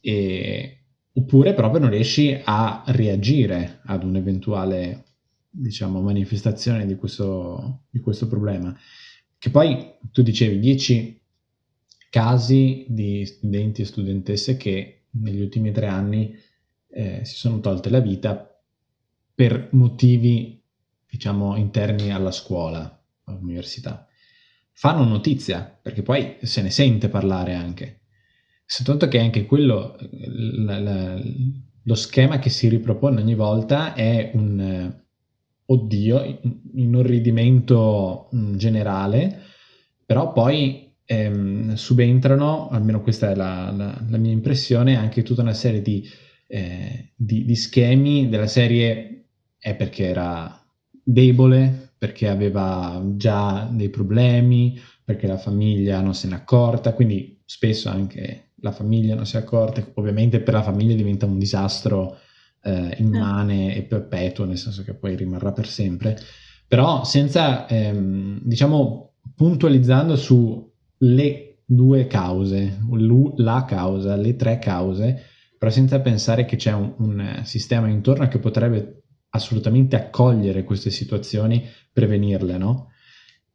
[0.00, 5.04] e, oppure proprio non riesci a reagire ad un'eventuale
[5.50, 8.74] diciamo, manifestazione di questo, di questo problema.
[9.36, 11.20] Che poi tu dicevi 10
[12.08, 16.34] casi di studenti e studentesse che negli ultimi tre anni
[16.88, 18.50] eh, si sono tolte la vita
[19.34, 20.58] per motivi
[21.06, 24.06] diciamo, interni alla scuola, all'università,
[24.80, 28.00] fanno notizia, perché poi se ne sente parlare anche.
[28.64, 29.94] Soltanto che anche quello,
[30.56, 31.22] la, la,
[31.82, 35.04] lo schema che si ripropone ogni volta è un eh,
[35.66, 36.40] oddio,
[36.76, 39.42] inorridimento mm, generale,
[40.06, 45.52] però poi ehm, subentrano, almeno questa è la, la, la, mia impressione, anche tutta una
[45.52, 46.08] serie di,
[46.46, 49.26] eh, di, di schemi della serie
[49.58, 50.58] è perché era
[51.04, 57.90] debole, perché aveva già dei problemi, perché la famiglia non se n'è accorta, quindi spesso
[57.90, 62.16] anche la famiglia non si è accorta, ovviamente per la famiglia diventa un disastro
[62.62, 66.18] eh, immane e perpetuo, nel senso che poi rimarrà per sempre,
[66.66, 72.78] però senza, ehm, diciamo, puntualizzando su le due cause,
[73.36, 75.22] la causa, le tre cause,
[75.58, 81.64] però senza pensare che c'è un, un sistema intorno che potrebbe assolutamente accogliere queste situazioni,
[81.92, 82.90] prevenirle, no?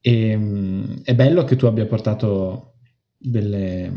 [0.02, 2.76] E, ehm, è bello che tu abbia portato
[3.18, 3.92] delle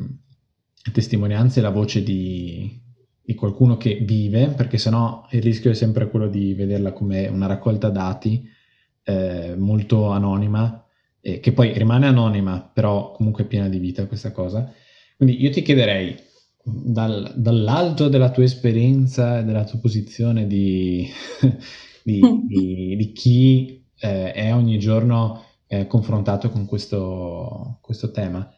[0.93, 2.81] testimonianze, la voce di,
[3.23, 7.47] di qualcuno che vive, perché sennò il rischio è sempre quello di vederla come una
[7.47, 8.49] raccolta dati
[9.03, 10.83] eh, molto anonima,
[11.21, 14.73] eh, che poi rimane anonima, però comunque piena di vita questa cosa.
[15.17, 16.17] Quindi io ti chiederei,
[16.63, 21.07] dal, dall'alto della tua esperienza, della tua posizione di,
[22.03, 28.51] di, di, di chi eh, è ogni giorno eh, confrontato con questo, questo tema,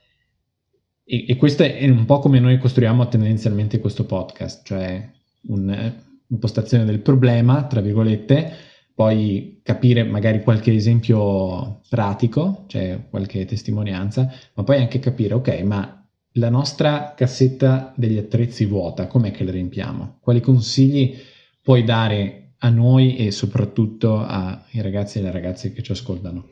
[1.04, 5.10] e, e, questo è un po' come noi costruiamo tendenzialmente questo podcast, cioè
[5.48, 8.52] un'impostazione del problema, tra virgolette,
[8.94, 16.08] poi capire magari qualche esempio pratico, cioè qualche testimonianza, ma poi anche capire, ok, ma
[16.34, 20.18] la nostra cassetta degli attrezzi vuota, com'è che la riempiamo?
[20.20, 21.16] Quali consigli
[21.60, 26.48] puoi dare a noi e soprattutto ai ragazzi e alle ragazze che ci ascoltano?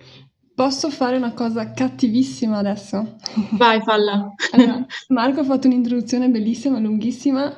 [0.55, 3.17] Posso fare una cosa cattivissima adesso?
[3.53, 4.35] Vai, falla.
[4.53, 7.55] Allora, Marco ha fatto un'introduzione bellissima, lunghissima,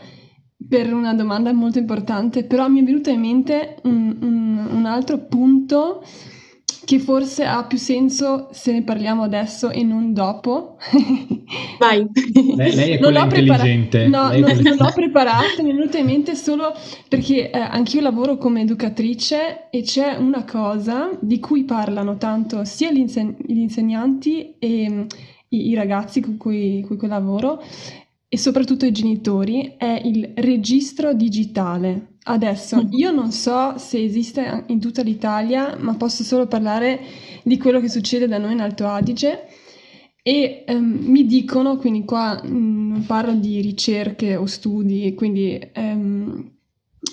[0.69, 5.19] per una domanda molto importante, però mi è venuto in mente un, un, un altro
[5.27, 6.05] punto
[6.85, 10.77] che forse ha più senso se ne parliamo adesso e non dopo.
[11.79, 12.07] Vai.
[12.57, 14.07] Lei, lei è quella intelligente.
[14.09, 16.75] No, non, non l'ho preparata, mi è venuta in mente solo
[17.09, 22.91] perché eh, anch'io lavoro come educatrice e c'è una cosa di cui parlano tanto sia
[22.91, 25.03] gli, inseg- gli insegnanti e mm,
[25.49, 27.63] i, i, ragazzi con cui, con cui lavoro
[28.33, 32.19] e soprattutto i genitori, è il registro digitale.
[32.23, 32.93] Adesso mm.
[32.93, 37.01] io non so se esiste in tutta l'Italia, ma posso solo parlare
[37.43, 39.49] di quello che succede da noi in Alto Adige
[40.23, 46.53] e um, mi dicono, quindi qua mm, non parlo di ricerche o studi, quindi um,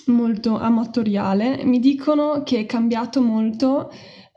[0.07, 3.91] molto amatoriale, mi dicono che è cambiato molto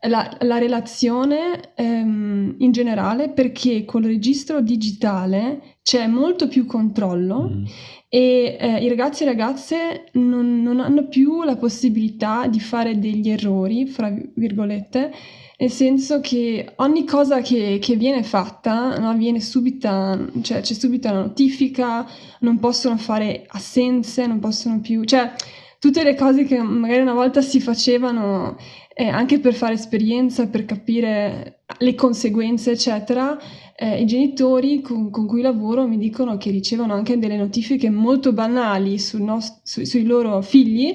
[0.08, 7.64] la, la relazione um, in generale perché col registro digitale c'è molto più controllo mm.
[8.08, 13.28] e eh, i ragazzi e ragazze non, non, hanno più la possibilità di fare degli
[13.28, 15.12] errori, fra virgolette,
[15.58, 21.12] nel senso che ogni cosa che, che viene fatta no, viene subita, cioè c'è subito
[21.12, 22.06] la notifica,
[22.40, 25.32] non possono fare assenze, non possono più, cioè
[25.80, 28.56] tutte le cose che magari una volta si facevano
[28.94, 33.38] eh, anche per fare esperienza, per capire le conseguenze, eccetera,
[33.74, 38.34] eh, i genitori con, con, cui lavoro mi dicono che ricevono anche delle notifiche molto
[38.34, 40.94] banali nost- su, sui loro figli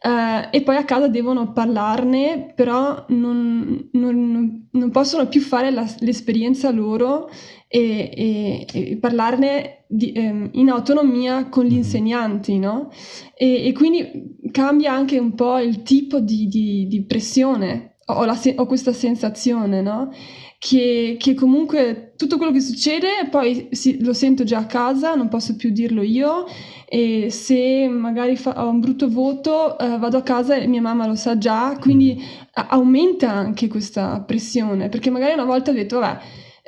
[0.00, 5.86] eh, e poi a casa devono parlarne, però non, non, non possono più fare la,
[6.00, 7.28] l'esperienza loro
[7.66, 11.76] e, e, e parlarne di, ehm, in autonomia con gli mm-hmm.
[11.78, 12.90] insegnanti, no?
[13.34, 18.38] E, e, quindi cambia anche un po' il tipo di, di, di pressione, ho, la,
[18.56, 20.10] ho, questa sensazione, no?
[20.60, 25.28] Che, che, comunque tutto quello che succede poi sì, lo sento già a casa, non
[25.28, 26.46] posso più dirlo io
[26.84, 31.06] e se magari fa, ho un brutto voto eh, vado a casa e mia mamma
[31.06, 32.64] lo sa già, quindi mm.
[32.70, 36.20] aumenta anche questa pressione perché magari una volta ho detto vabbè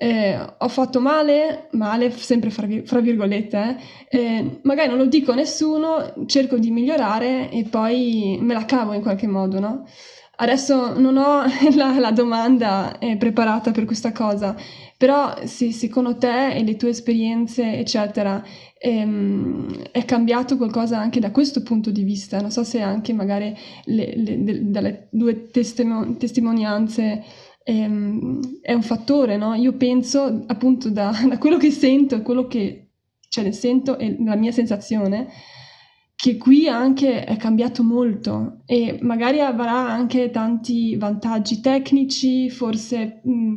[0.02, 3.76] eh, ho fatto male, male sempre fra, fra virgolette,
[4.08, 8.64] eh, eh, magari non lo dico a nessuno, cerco di migliorare e poi me la
[8.64, 9.84] cavo in qualche modo, no?
[10.42, 11.42] Adesso non ho
[11.76, 14.56] la, la domanda eh, preparata per questa cosa,
[14.96, 18.42] però se secondo te e le tue esperienze, eccetera,
[18.78, 22.40] ehm, è cambiato qualcosa anche da questo punto di vista?
[22.40, 27.22] Non so se anche magari le, le, de, dalle due testimon- testimonianze
[27.62, 29.54] ehm, è un fattore, no?
[29.54, 32.86] Io penso appunto da, da quello che sento quello che
[33.28, 35.28] cioè, sento e la mia sensazione
[36.20, 43.54] che qui anche è cambiato molto e magari avrà anche tanti vantaggi tecnici, forse mh,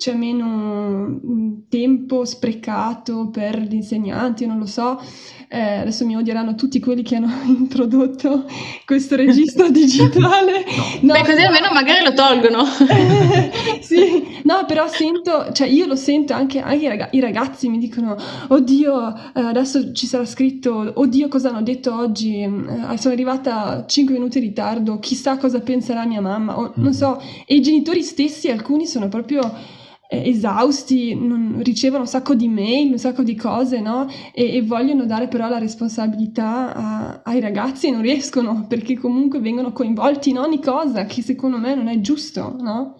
[0.00, 1.20] c'è meno
[1.68, 4.98] tempo sprecato per gli insegnanti, non lo so,
[5.46, 8.46] eh, adesso mi odieranno tutti quelli che hanno introdotto
[8.86, 10.64] questo registro digitale.
[11.02, 11.12] no.
[11.12, 12.64] Beh, così almeno magari lo tolgono.
[13.82, 17.76] sì, no, però sento, cioè io lo sento anche, anche i, ragazzi, i, ragazzi mi
[17.76, 18.16] dicono,
[18.48, 24.14] oddio, eh, adesso ci sarà scritto, oddio cosa hanno detto oggi, eh, sono arrivata 5
[24.14, 26.92] minuti in ritardo, chissà cosa penserà mia mamma, o, non mm.
[26.92, 29.76] so, e i genitori stessi, alcuni sono proprio
[30.10, 34.08] eh, esausti, non, ricevono un sacco di mail, un sacco di cose, no?
[34.34, 39.38] E, e vogliono dare però la responsabilità a, ai ragazzi e non riescono perché comunque
[39.38, 42.96] vengono coinvolti in ogni cosa che secondo me non è giusto, no?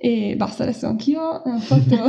[0.00, 1.96] E basta, adesso anch'io ho fatto...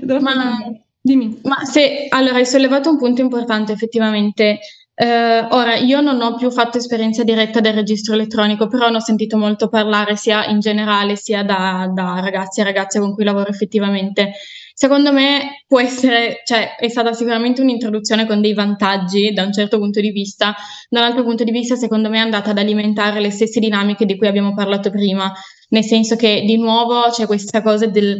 [0.20, 0.56] ma,
[1.02, 1.40] Dimmi.
[1.44, 4.58] Ma se, allora, hai sollevato un punto importante effettivamente.
[5.02, 9.00] Eh, ora, io non ho più fatto esperienza diretta del registro elettronico, però ne ho
[9.00, 13.48] sentito molto parlare sia in generale sia da, da ragazzi e ragazze con cui lavoro
[13.48, 14.32] effettivamente.
[14.74, 19.78] Secondo me può essere, cioè è stata sicuramente un'introduzione con dei vantaggi da un certo
[19.78, 20.54] punto di vista,
[20.90, 24.04] da un altro punto di vista secondo me è andata ad alimentare le stesse dinamiche
[24.04, 25.32] di cui abbiamo parlato prima,
[25.70, 28.18] nel senso che di nuovo c'è questa cosa del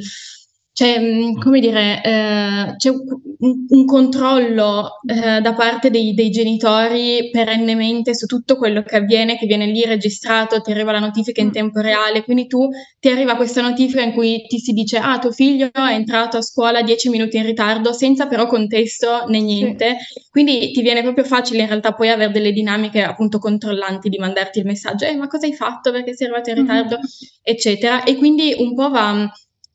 [0.80, 7.28] c'è, mm, come dire, eh, c'è un, un controllo eh, da parte dei, dei, genitori
[7.30, 11.48] perennemente su tutto quello che avviene, che viene lì registrato, ti arriva la notifica in
[11.48, 11.52] mm.
[11.52, 12.66] tempo reale, quindi tu
[12.98, 16.42] ti arriva questa notifica in cui ti si dice ah tuo figlio è entrato a
[16.42, 20.28] scuola dieci minuti in ritardo senza però contesto né niente, sì.
[20.30, 24.60] quindi ti viene proprio facile in realtà poi avere delle dinamiche appunto controllanti di mandarti
[24.60, 26.66] il messaggio, eh ma cosa hai fatto perché sei arrivato in mm-hmm.
[26.66, 27.04] ritardo, mm-hmm.
[27.42, 29.30] eccetera, e quindi un po' va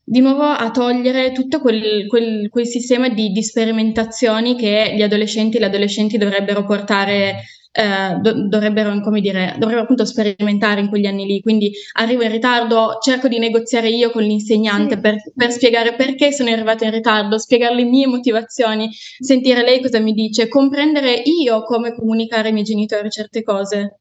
[0.08, 5.56] di nuovo a togliere tutto quel, quel, quel sistema di, di, sperimentazioni che gli adolescenti
[5.56, 7.42] e le adolescenti dovrebbero portare,
[7.72, 11.40] eh, do, dovrebbero, come dire, dovrebbero appunto sperimentare in quegli anni lì.
[11.40, 15.00] Quindi arrivo in ritardo, cerco di negoziare io con l'insegnante sì.
[15.00, 18.88] per, per, spiegare perché sono arrivato in ritardo, spiegare le mie motivazioni,
[19.18, 23.98] sentire lei cosa mi dice, comprendere io come comunicare ai miei genitori certe cose.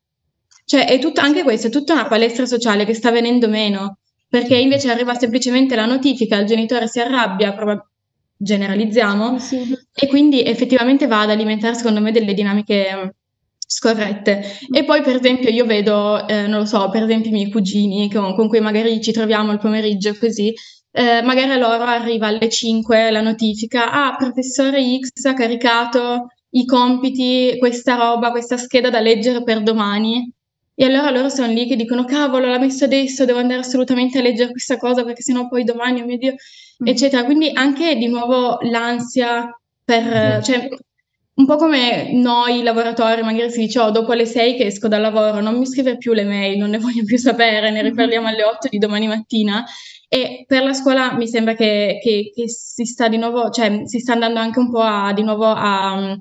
[0.65, 4.01] Cioè, è tutto, anche questo, è tutta una palestra sociale che sta venendo meno
[4.35, 7.87] perché invece arriva semplicemente la notifica, il genitore si arrabbia, prob-
[8.35, 9.73] generalizziamo, sì.
[9.93, 13.07] e quindi effettivamente va ad alimentare secondo me delle dinamiche mm,
[13.65, 14.43] scorrette.
[14.73, 18.11] E poi per esempio io vedo, eh, non lo so, per esempio i miei cugini
[18.11, 20.53] con, con cui magari ci troviamo il pomeriggio così,
[20.91, 26.65] eh, magari a loro arriva alle 5 la notifica, ah, professore X ha caricato i
[26.65, 30.29] compiti, questa roba, questa scheda da leggere per domani.
[30.77, 34.21] E allora loro sono lì che dicono, cavolo, l'ha messo adesso, devo andare assolutamente a
[34.21, 36.87] leggere questa cosa perché sennò poi domani, oh mio Dio, mm.
[36.87, 37.23] eccetera.
[37.23, 40.41] Quindi anche di nuovo l'ansia per, mm.
[40.41, 40.67] cioè,
[41.35, 45.01] un po' come noi lavoratori, magari si dice, oh, dopo le 6 che esco dal
[45.01, 48.43] lavoro, non mi scrive più le mail, non ne voglio più sapere, ne riparliamo alle
[48.43, 49.63] 8 di domani mattina.
[50.09, 53.99] E per la scuola mi sembra che, che, che si sta di nuovo, cioè si
[53.99, 56.17] sta andando anche un po' a, di nuovo a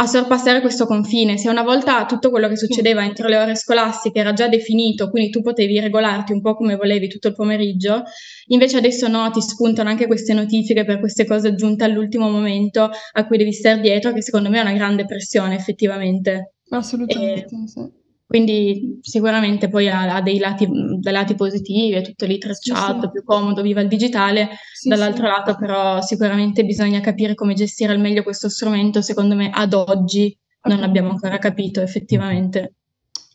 [0.00, 1.36] a sorpassare questo confine.
[1.36, 5.30] Se una volta tutto quello che succedeva entro le ore scolastiche era già definito, quindi
[5.30, 8.02] tu potevi regolarti un po' come volevi tutto il pomeriggio,
[8.46, 13.26] invece adesso no, ti spuntano anche queste notifiche per queste cose aggiunte all'ultimo momento a
[13.26, 16.54] cui devi stare dietro, che secondo me è una grande pressione effettivamente.
[16.70, 17.97] Assolutamente, e, sì.
[18.28, 20.68] Quindi sicuramente poi ha, ha dei, lati,
[21.00, 23.10] dei, lati, positivi, è tutto lì tracciato, sì, sì.
[23.10, 24.50] più comodo, viva il digitale.
[24.74, 29.48] Sì, Dall'altro lato però sicuramente bisogna capire come gestire al meglio questo strumento, secondo me
[29.50, 32.74] ad oggi non l'abbiamo ancora capito effettivamente.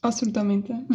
[0.02, 0.86] Assolutamente.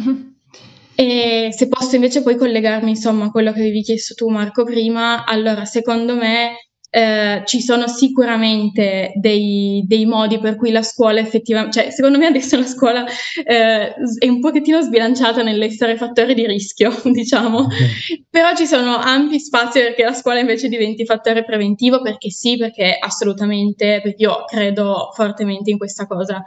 [0.95, 5.25] E se posso invece poi collegarmi insomma a quello che avevi chiesto tu Marco prima,
[5.25, 11.79] allora secondo me eh, ci sono sicuramente dei, dei, modi per cui la scuola effettivamente,
[11.79, 13.05] cioè secondo me adesso la scuola
[13.43, 18.25] eh, è un pochettino sbilanciata nell'essere fattore di rischio, diciamo, okay.
[18.29, 22.97] però ci sono ampi spazi perché la scuola invece diventi fattore preventivo, perché sì, perché
[22.99, 26.43] assolutamente, perché io credo fortemente in questa cosa.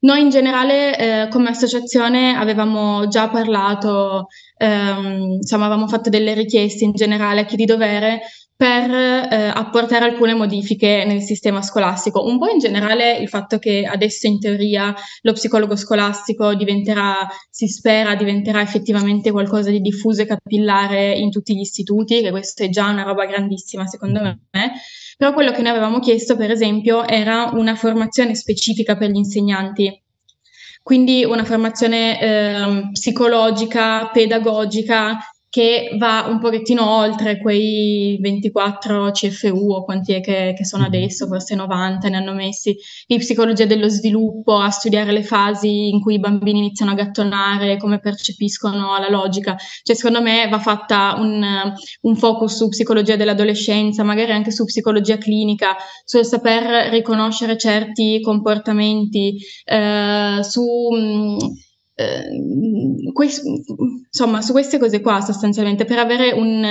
[0.00, 4.26] Noi in generale eh, come associazione avevamo già parlato,
[4.58, 8.20] ehm, insomma avevamo fatto delle richieste in generale a chi di dovere
[8.56, 12.24] per eh, apportare alcune modifiche nel sistema scolastico.
[12.24, 17.66] Un po' in generale il fatto che adesso in teoria lo psicologo scolastico diventerà, si
[17.66, 22.68] spera, diventerà effettivamente qualcosa di diffuso e capillare in tutti gli istituti, che questo è
[22.68, 24.38] già una roba grandissima secondo me.
[25.16, 30.00] Però quello che noi avevamo chiesto, per esempio, era una formazione specifica per gli insegnanti.
[30.82, 35.18] Quindi una formazione eh, psicologica, pedagogica,
[35.54, 40.92] che va un pochettino oltre quei 24 CFU o quanti è che, che, sono mm-hmm.
[40.92, 42.76] adesso, forse 90 ne hanno messi,
[43.06, 47.76] di psicologia dello sviluppo, a studiare le fasi in cui i bambini iniziano a gattonare,
[47.76, 49.56] come percepiscono la logica.
[49.84, 55.18] Cioè secondo me va fatta un, un focus su psicologia dell'adolescenza, magari anche su psicologia
[55.18, 60.88] clinica, sul saper riconoscere certi comportamenti, eh, su...
[60.90, 61.36] Mh,
[61.94, 63.30] eh, que-
[64.10, 66.64] insomma, su queste cose qua sostanzialmente, per avere un,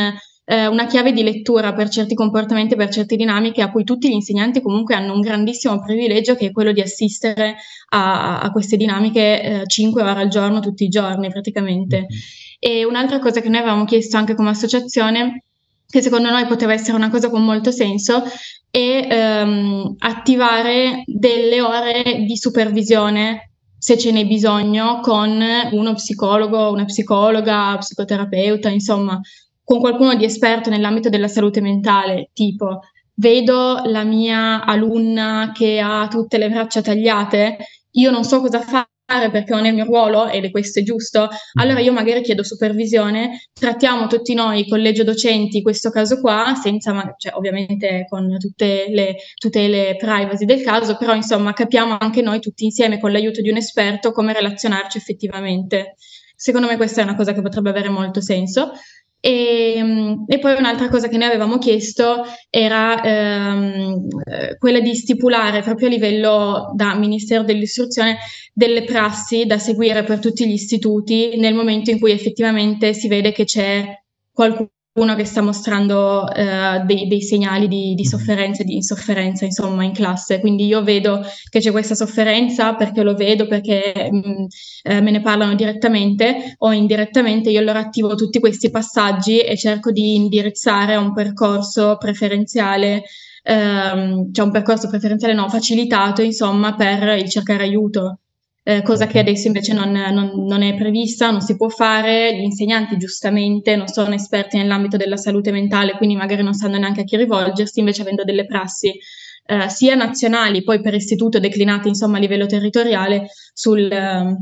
[0.46, 4.14] eh, una chiave di lettura per certi comportamenti, per certe dinamiche a cui tutti gli
[4.14, 7.56] insegnanti comunque hanno un grandissimo privilegio che è quello di assistere
[7.90, 12.00] a, a queste dinamiche eh, 5 ore al giorno, tutti i giorni praticamente.
[12.00, 12.20] Mm-hmm.
[12.60, 15.44] E un'altra cosa che noi avevamo chiesto anche come associazione
[15.94, 18.24] che secondo noi poteva essere una cosa con molto senso,
[18.72, 23.53] è ehm, attivare delle ore di supervisione
[23.84, 29.20] se ce n'è bisogno, con uno psicologo, una psicologa, psicoterapeuta, insomma,
[29.62, 32.80] con qualcuno di esperto nell'ambito della salute mentale, tipo
[33.16, 37.58] vedo la mia alunna che ha tutte le braccia tagliate,
[37.92, 40.84] io non so cosa fare perché non è il mio ruolo ed è questo è
[40.84, 41.28] giusto,
[41.60, 47.34] allora io magari chiedo supervisione, trattiamo tutti noi, collegio docenti, questo caso qua, senza, cioè,
[47.36, 53.00] ovviamente con tutte le tutele privacy del caso, però insomma capiamo anche noi tutti insieme
[53.00, 55.96] con l'aiuto di un esperto come relazionarci effettivamente.
[56.36, 58.72] Secondo me questa è una cosa che potrebbe avere molto senso.
[59.26, 64.10] E, ehm, e, poi un'altra cosa che noi avevamo chiesto era ehm,
[64.58, 68.18] quella di stipulare proprio a livello da Ministero dell'Istruzione
[68.52, 73.32] delle prassi da seguire per tutti gli istituti nel momento in cui effettivamente si vede
[73.32, 73.98] che c'è
[74.34, 79.44] qualcuno uno che sta mostrando eh, dei, dei, segnali di, di, sofferenza e di insofferenza,
[79.44, 80.40] insomma, in classe.
[80.40, 84.46] Quindi io vedo che c'è questa sofferenza perché lo vedo, perché mh, mm,
[84.84, 89.92] eh, me ne parlano direttamente o indirettamente, io allora attivo tutti questi passaggi e cerco
[89.92, 93.04] di indirizzare a un percorso preferenziale,
[93.44, 98.20] ehm, cioè un percorso preferenziale no, facilitato, insomma, per il cercare aiuto
[98.64, 102.36] eh, cosa che adesso invece non, non, non, è prevista, non si può fare.
[102.36, 107.02] Gli insegnanti giustamente non sono esperti nell'ambito della salute mentale, quindi magari non sanno neanche
[107.02, 108.94] a chi rivolgersi, invece avendo delle prassi
[109.46, 114.38] eh, sia nazionali, poi per istituto declinate insomma a livello territoriale sul, eh,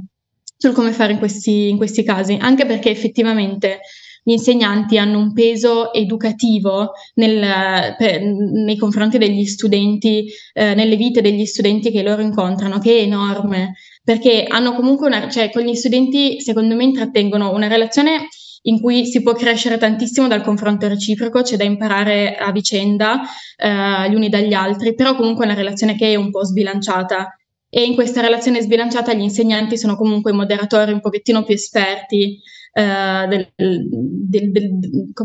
[0.55, 3.79] sul come fare in questi, in questi casi, anche perché effettivamente
[4.23, 11.21] gli insegnanti hanno un peso educativo nel, per, nei confronti degli studenti, eh, nelle vite
[11.21, 15.75] degli studenti che loro incontrano, che è enorme, perché hanno comunque una, cioè con gli
[15.75, 18.27] studenti secondo me intrattengono una relazione
[18.63, 23.21] in cui si può crescere tantissimo dal confronto reciproco, c'è da imparare a vicenda
[23.57, 27.35] eh, gli uni dagli altri, però comunque è una relazione che è un po' sbilanciata.
[27.73, 32.39] E in questa relazione sbilanciata gli insegnanti sono comunque moderatori un pochettino più esperti
[32.73, 34.71] eh, del, del, del,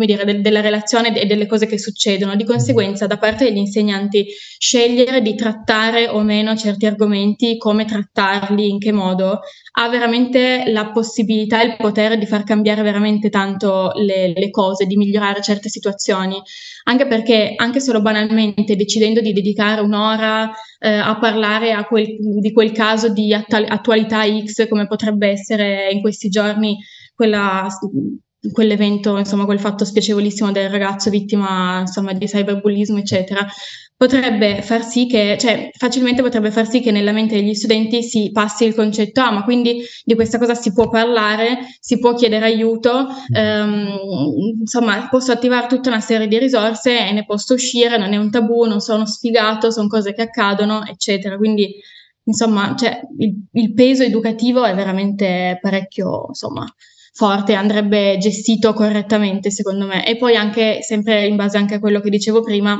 [0.04, 2.34] dire, della relazione e delle cose che succedono.
[2.34, 4.26] Di conseguenza, da parte degli insegnanti,
[4.58, 9.40] scegliere di trattare o meno certi argomenti, come trattarli, in che modo,
[9.78, 14.86] ha veramente la possibilità e il potere di far cambiare veramente tanto le, le cose,
[14.86, 16.40] di migliorare certe situazioni.
[16.84, 22.52] Anche perché, anche solo banalmente, decidendo di dedicare un'ora eh, a parlare a quel, di
[22.52, 26.78] quel caso di attualità X, come potrebbe essere in questi giorni
[27.16, 27.66] quella,
[28.52, 33.44] quell'evento, insomma, quel fatto spiacevolissimo del ragazzo vittima, insomma, di cyberbullismo, eccetera,
[33.96, 38.30] potrebbe far sì che, cioè, facilmente potrebbe far sì che nella mente degli studenti si
[38.30, 42.44] passi il concetto, ah, ma quindi di questa cosa si può parlare, si può chiedere
[42.44, 43.88] aiuto, ehm,
[44.60, 48.30] insomma, posso attivare tutta una serie di risorse e ne posso uscire, non è un
[48.30, 51.36] tabù, non sono sfigato, sono cose che accadono, eccetera.
[51.38, 51.74] Quindi,
[52.24, 56.66] insomma, cioè, il, il peso educativo è veramente parecchio, insomma,
[57.16, 60.06] forte, andrebbe gestito correttamente secondo me.
[60.06, 62.78] E poi anche, sempre in base anche a quello che dicevo prima,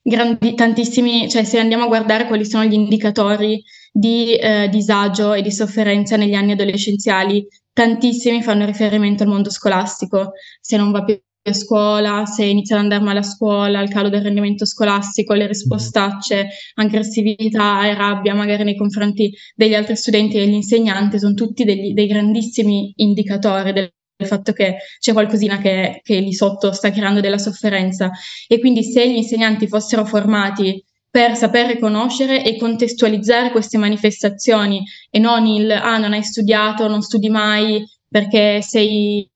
[0.00, 5.42] grandi, tantissimi, cioè se andiamo a guardare quali sono gli indicatori di eh, disagio e
[5.42, 11.20] di sofferenza negli anni adolescenziali, tantissimi fanno riferimento al mondo scolastico, se non va più
[11.50, 15.46] a scuola, se iniziano ad andare male a scuola, il calo del rendimento scolastico, le
[15.46, 21.64] rispostacce, aggressività e rabbia magari nei confronti degli altri studenti e degli insegnanti, sono tutti
[21.64, 23.92] degli, dei grandissimi indicatori del
[24.24, 28.10] fatto che c'è qualcosina che, che lì sotto sta creando della sofferenza.
[28.48, 30.82] E quindi se gli insegnanti fossero formati
[31.16, 37.00] per saper riconoscere e contestualizzare queste manifestazioni e non il ah non hai studiato, non
[37.00, 37.82] studi mai,
[38.16, 39.28] perché sei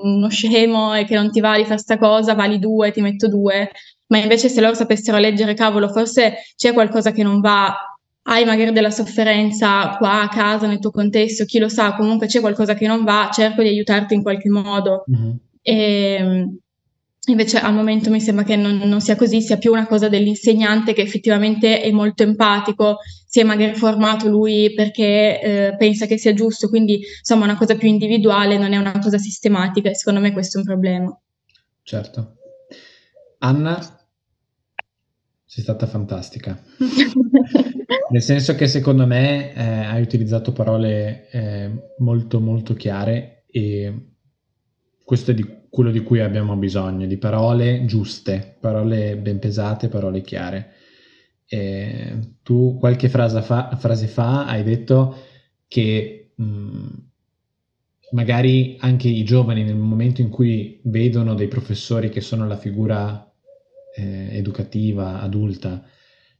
[0.00, 3.28] uno scemo e che non ti va di fare questa cosa, vali due, ti metto
[3.28, 3.70] due,
[4.06, 7.76] ma invece se loro sapessero leggere, cavolo, forse c'è qualcosa che non va
[8.26, 12.40] hai magari della sofferenza qua a casa, nel tuo contesto, chi lo sa, comunque c'è
[12.40, 15.04] qualcosa che non va, cerco di aiutarti in qualche modo.
[15.10, 15.30] Mm-hmm.
[15.60, 16.48] E,
[17.26, 20.94] invece al momento mi sembra che non, non, sia così, sia più una cosa dell'insegnante
[20.94, 23.00] che effettivamente è molto empatico,
[23.34, 27.74] si è magari formato lui perché eh, pensa che sia giusto, quindi insomma una cosa
[27.74, 31.20] più individuale, non è una cosa sistematica e secondo me questo è un problema.
[31.82, 32.36] Certo.
[33.38, 33.76] Anna,
[35.44, 36.62] sei stata fantastica.
[38.10, 44.10] Nel senso che secondo me eh, hai utilizzato parole eh, molto molto chiare e
[45.02, 50.20] questo è di quello di cui abbiamo bisogno, di parole giuste, parole ben pesate, parole
[50.20, 50.74] chiare.
[51.46, 55.16] E tu qualche frase fa, frase fa hai detto
[55.68, 56.88] che mh, mm,
[58.12, 63.30] magari anche i giovani nel momento in cui vedono dei professori che sono la figura
[63.96, 65.84] eh, educativa, adulta,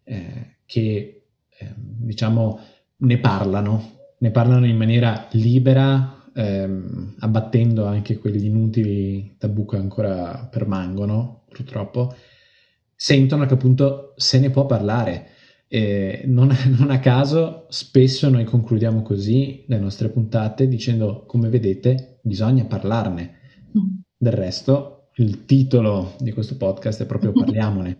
[0.05, 2.61] eh, che eh, diciamo
[2.97, 10.49] ne parlano, ne parlano in maniera libera, ehm, abbattendo anche quegli inutili tabù che ancora
[10.51, 12.15] permangono, purtroppo,
[12.97, 15.29] sentono che appunto se ne può parlare.
[15.69, 22.19] Eh, non, non, a caso spesso noi concludiamo così le nostre puntate dicendo come vedete
[22.23, 23.39] bisogna parlarne.
[23.77, 23.99] Mm.
[24.17, 27.99] Del resto il titolo di questo podcast è proprio Parliamone.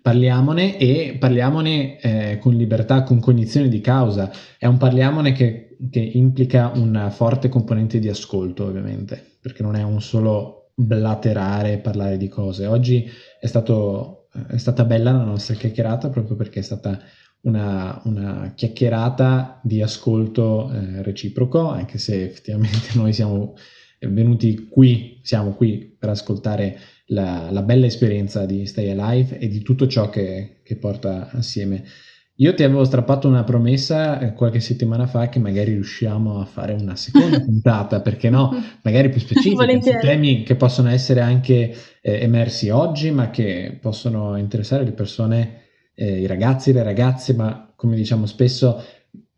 [0.00, 4.30] Parliamone e parliamone eh, con libertà, con cognizione di causa.
[4.56, 9.82] È un parliamone che, che implica una forte componente di ascolto, ovviamente, perché non è
[9.82, 12.66] un solo blaterare e parlare di cose.
[12.66, 13.04] Oggi
[13.40, 17.00] è, stato, è, stata bella la nostra chiacchierata proprio perché è stata
[17.40, 23.56] una, una chiacchierata di ascolto eh, reciproco, anche se effettivamente noi siamo
[24.00, 29.62] venuti qui, siamo qui per ascoltare la, la, bella esperienza di Stay Alive e di
[29.62, 31.82] tutto ciò che, che, porta assieme.
[32.40, 36.72] Io ti avevo strappato una promessa eh, qualche settimana fa che magari riusciamo a fare
[36.74, 38.52] una seconda puntata, perché no?
[38.82, 44.36] Magari più specifica, su temi che possono essere anche eh, emersi oggi, ma che possono
[44.36, 45.62] interessare le persone,
[45.94, 48.84] eh, i ragazzi, le ragazze, ma come diciamo spesso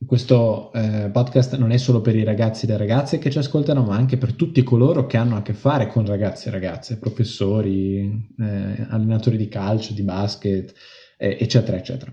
[0.06, 3.82] questo eh, podcast non è solo per i ragazzi e le ragazze che ci ascoltano,
[3.82, 8.28] ma anche per tutti coloro che hanno a che fare con ragazzi e ragazze, professori,
[8.38, 10.74] eh, allenatori di calcio, di basket,
[11.16, 12.12] eh, eccetera, eccetera,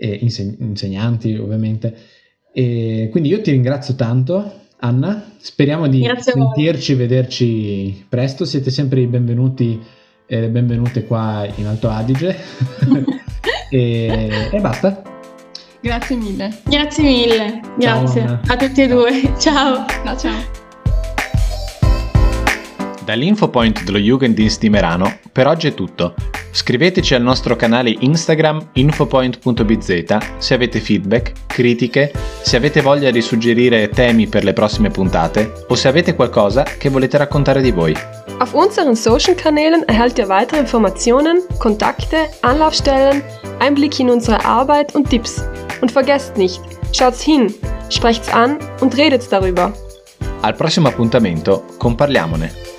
[0.00, 1.94] e inseg- insegnanti ovviamente.
[2.52, 4.58] E quindi io ti ringrazio tanto.
[4.82, 8.46] Anna, speriamo di Grazie sentirci, vederci presto.
[8.46, 9.78] Siete sempre i benvenuti
[10.26, 12.34] e benvenute qua in Alto Adige.
[13.68, 15.02] e, e basta.
[15.82, 16.60] Grazie mille.
[16.64, 17.60] Grazie mille.
[17.76, 19.32] Grazie ciao, a tutti e due.
[19.38, 19.84] Ciao.
[20.04, 20.58] No, ciao.
[23.04, 26.14] Dall'infopoint dello Jugenddienst di Merano per oggi è tutto.
[26.52, 33.88] Scriveteci al nostro canale Instagram infopoint.bz se avete feedback, critiche, se avete voglia di suggerire
[33.88, 37.94] temi per le prossime puntate o se avete qualcosa che volete raccontare di voi.
[38.38, 43.22] Auf unseren Social-Kanälen erhaltet ihr weitere Informationen, Kontakte, Anlaufstellen,
[43.58, 45.44] Einblicke in unsere Arbeit und Tipps.
[45.82, 46.60] Und vergesst nicht,
[46.92, 47.54] schaut's hin,
[47.90, 49.72] sprecht's an und redet's darüber.
[50.42, 52.69] Al prossimo appuntamento con Parliamone.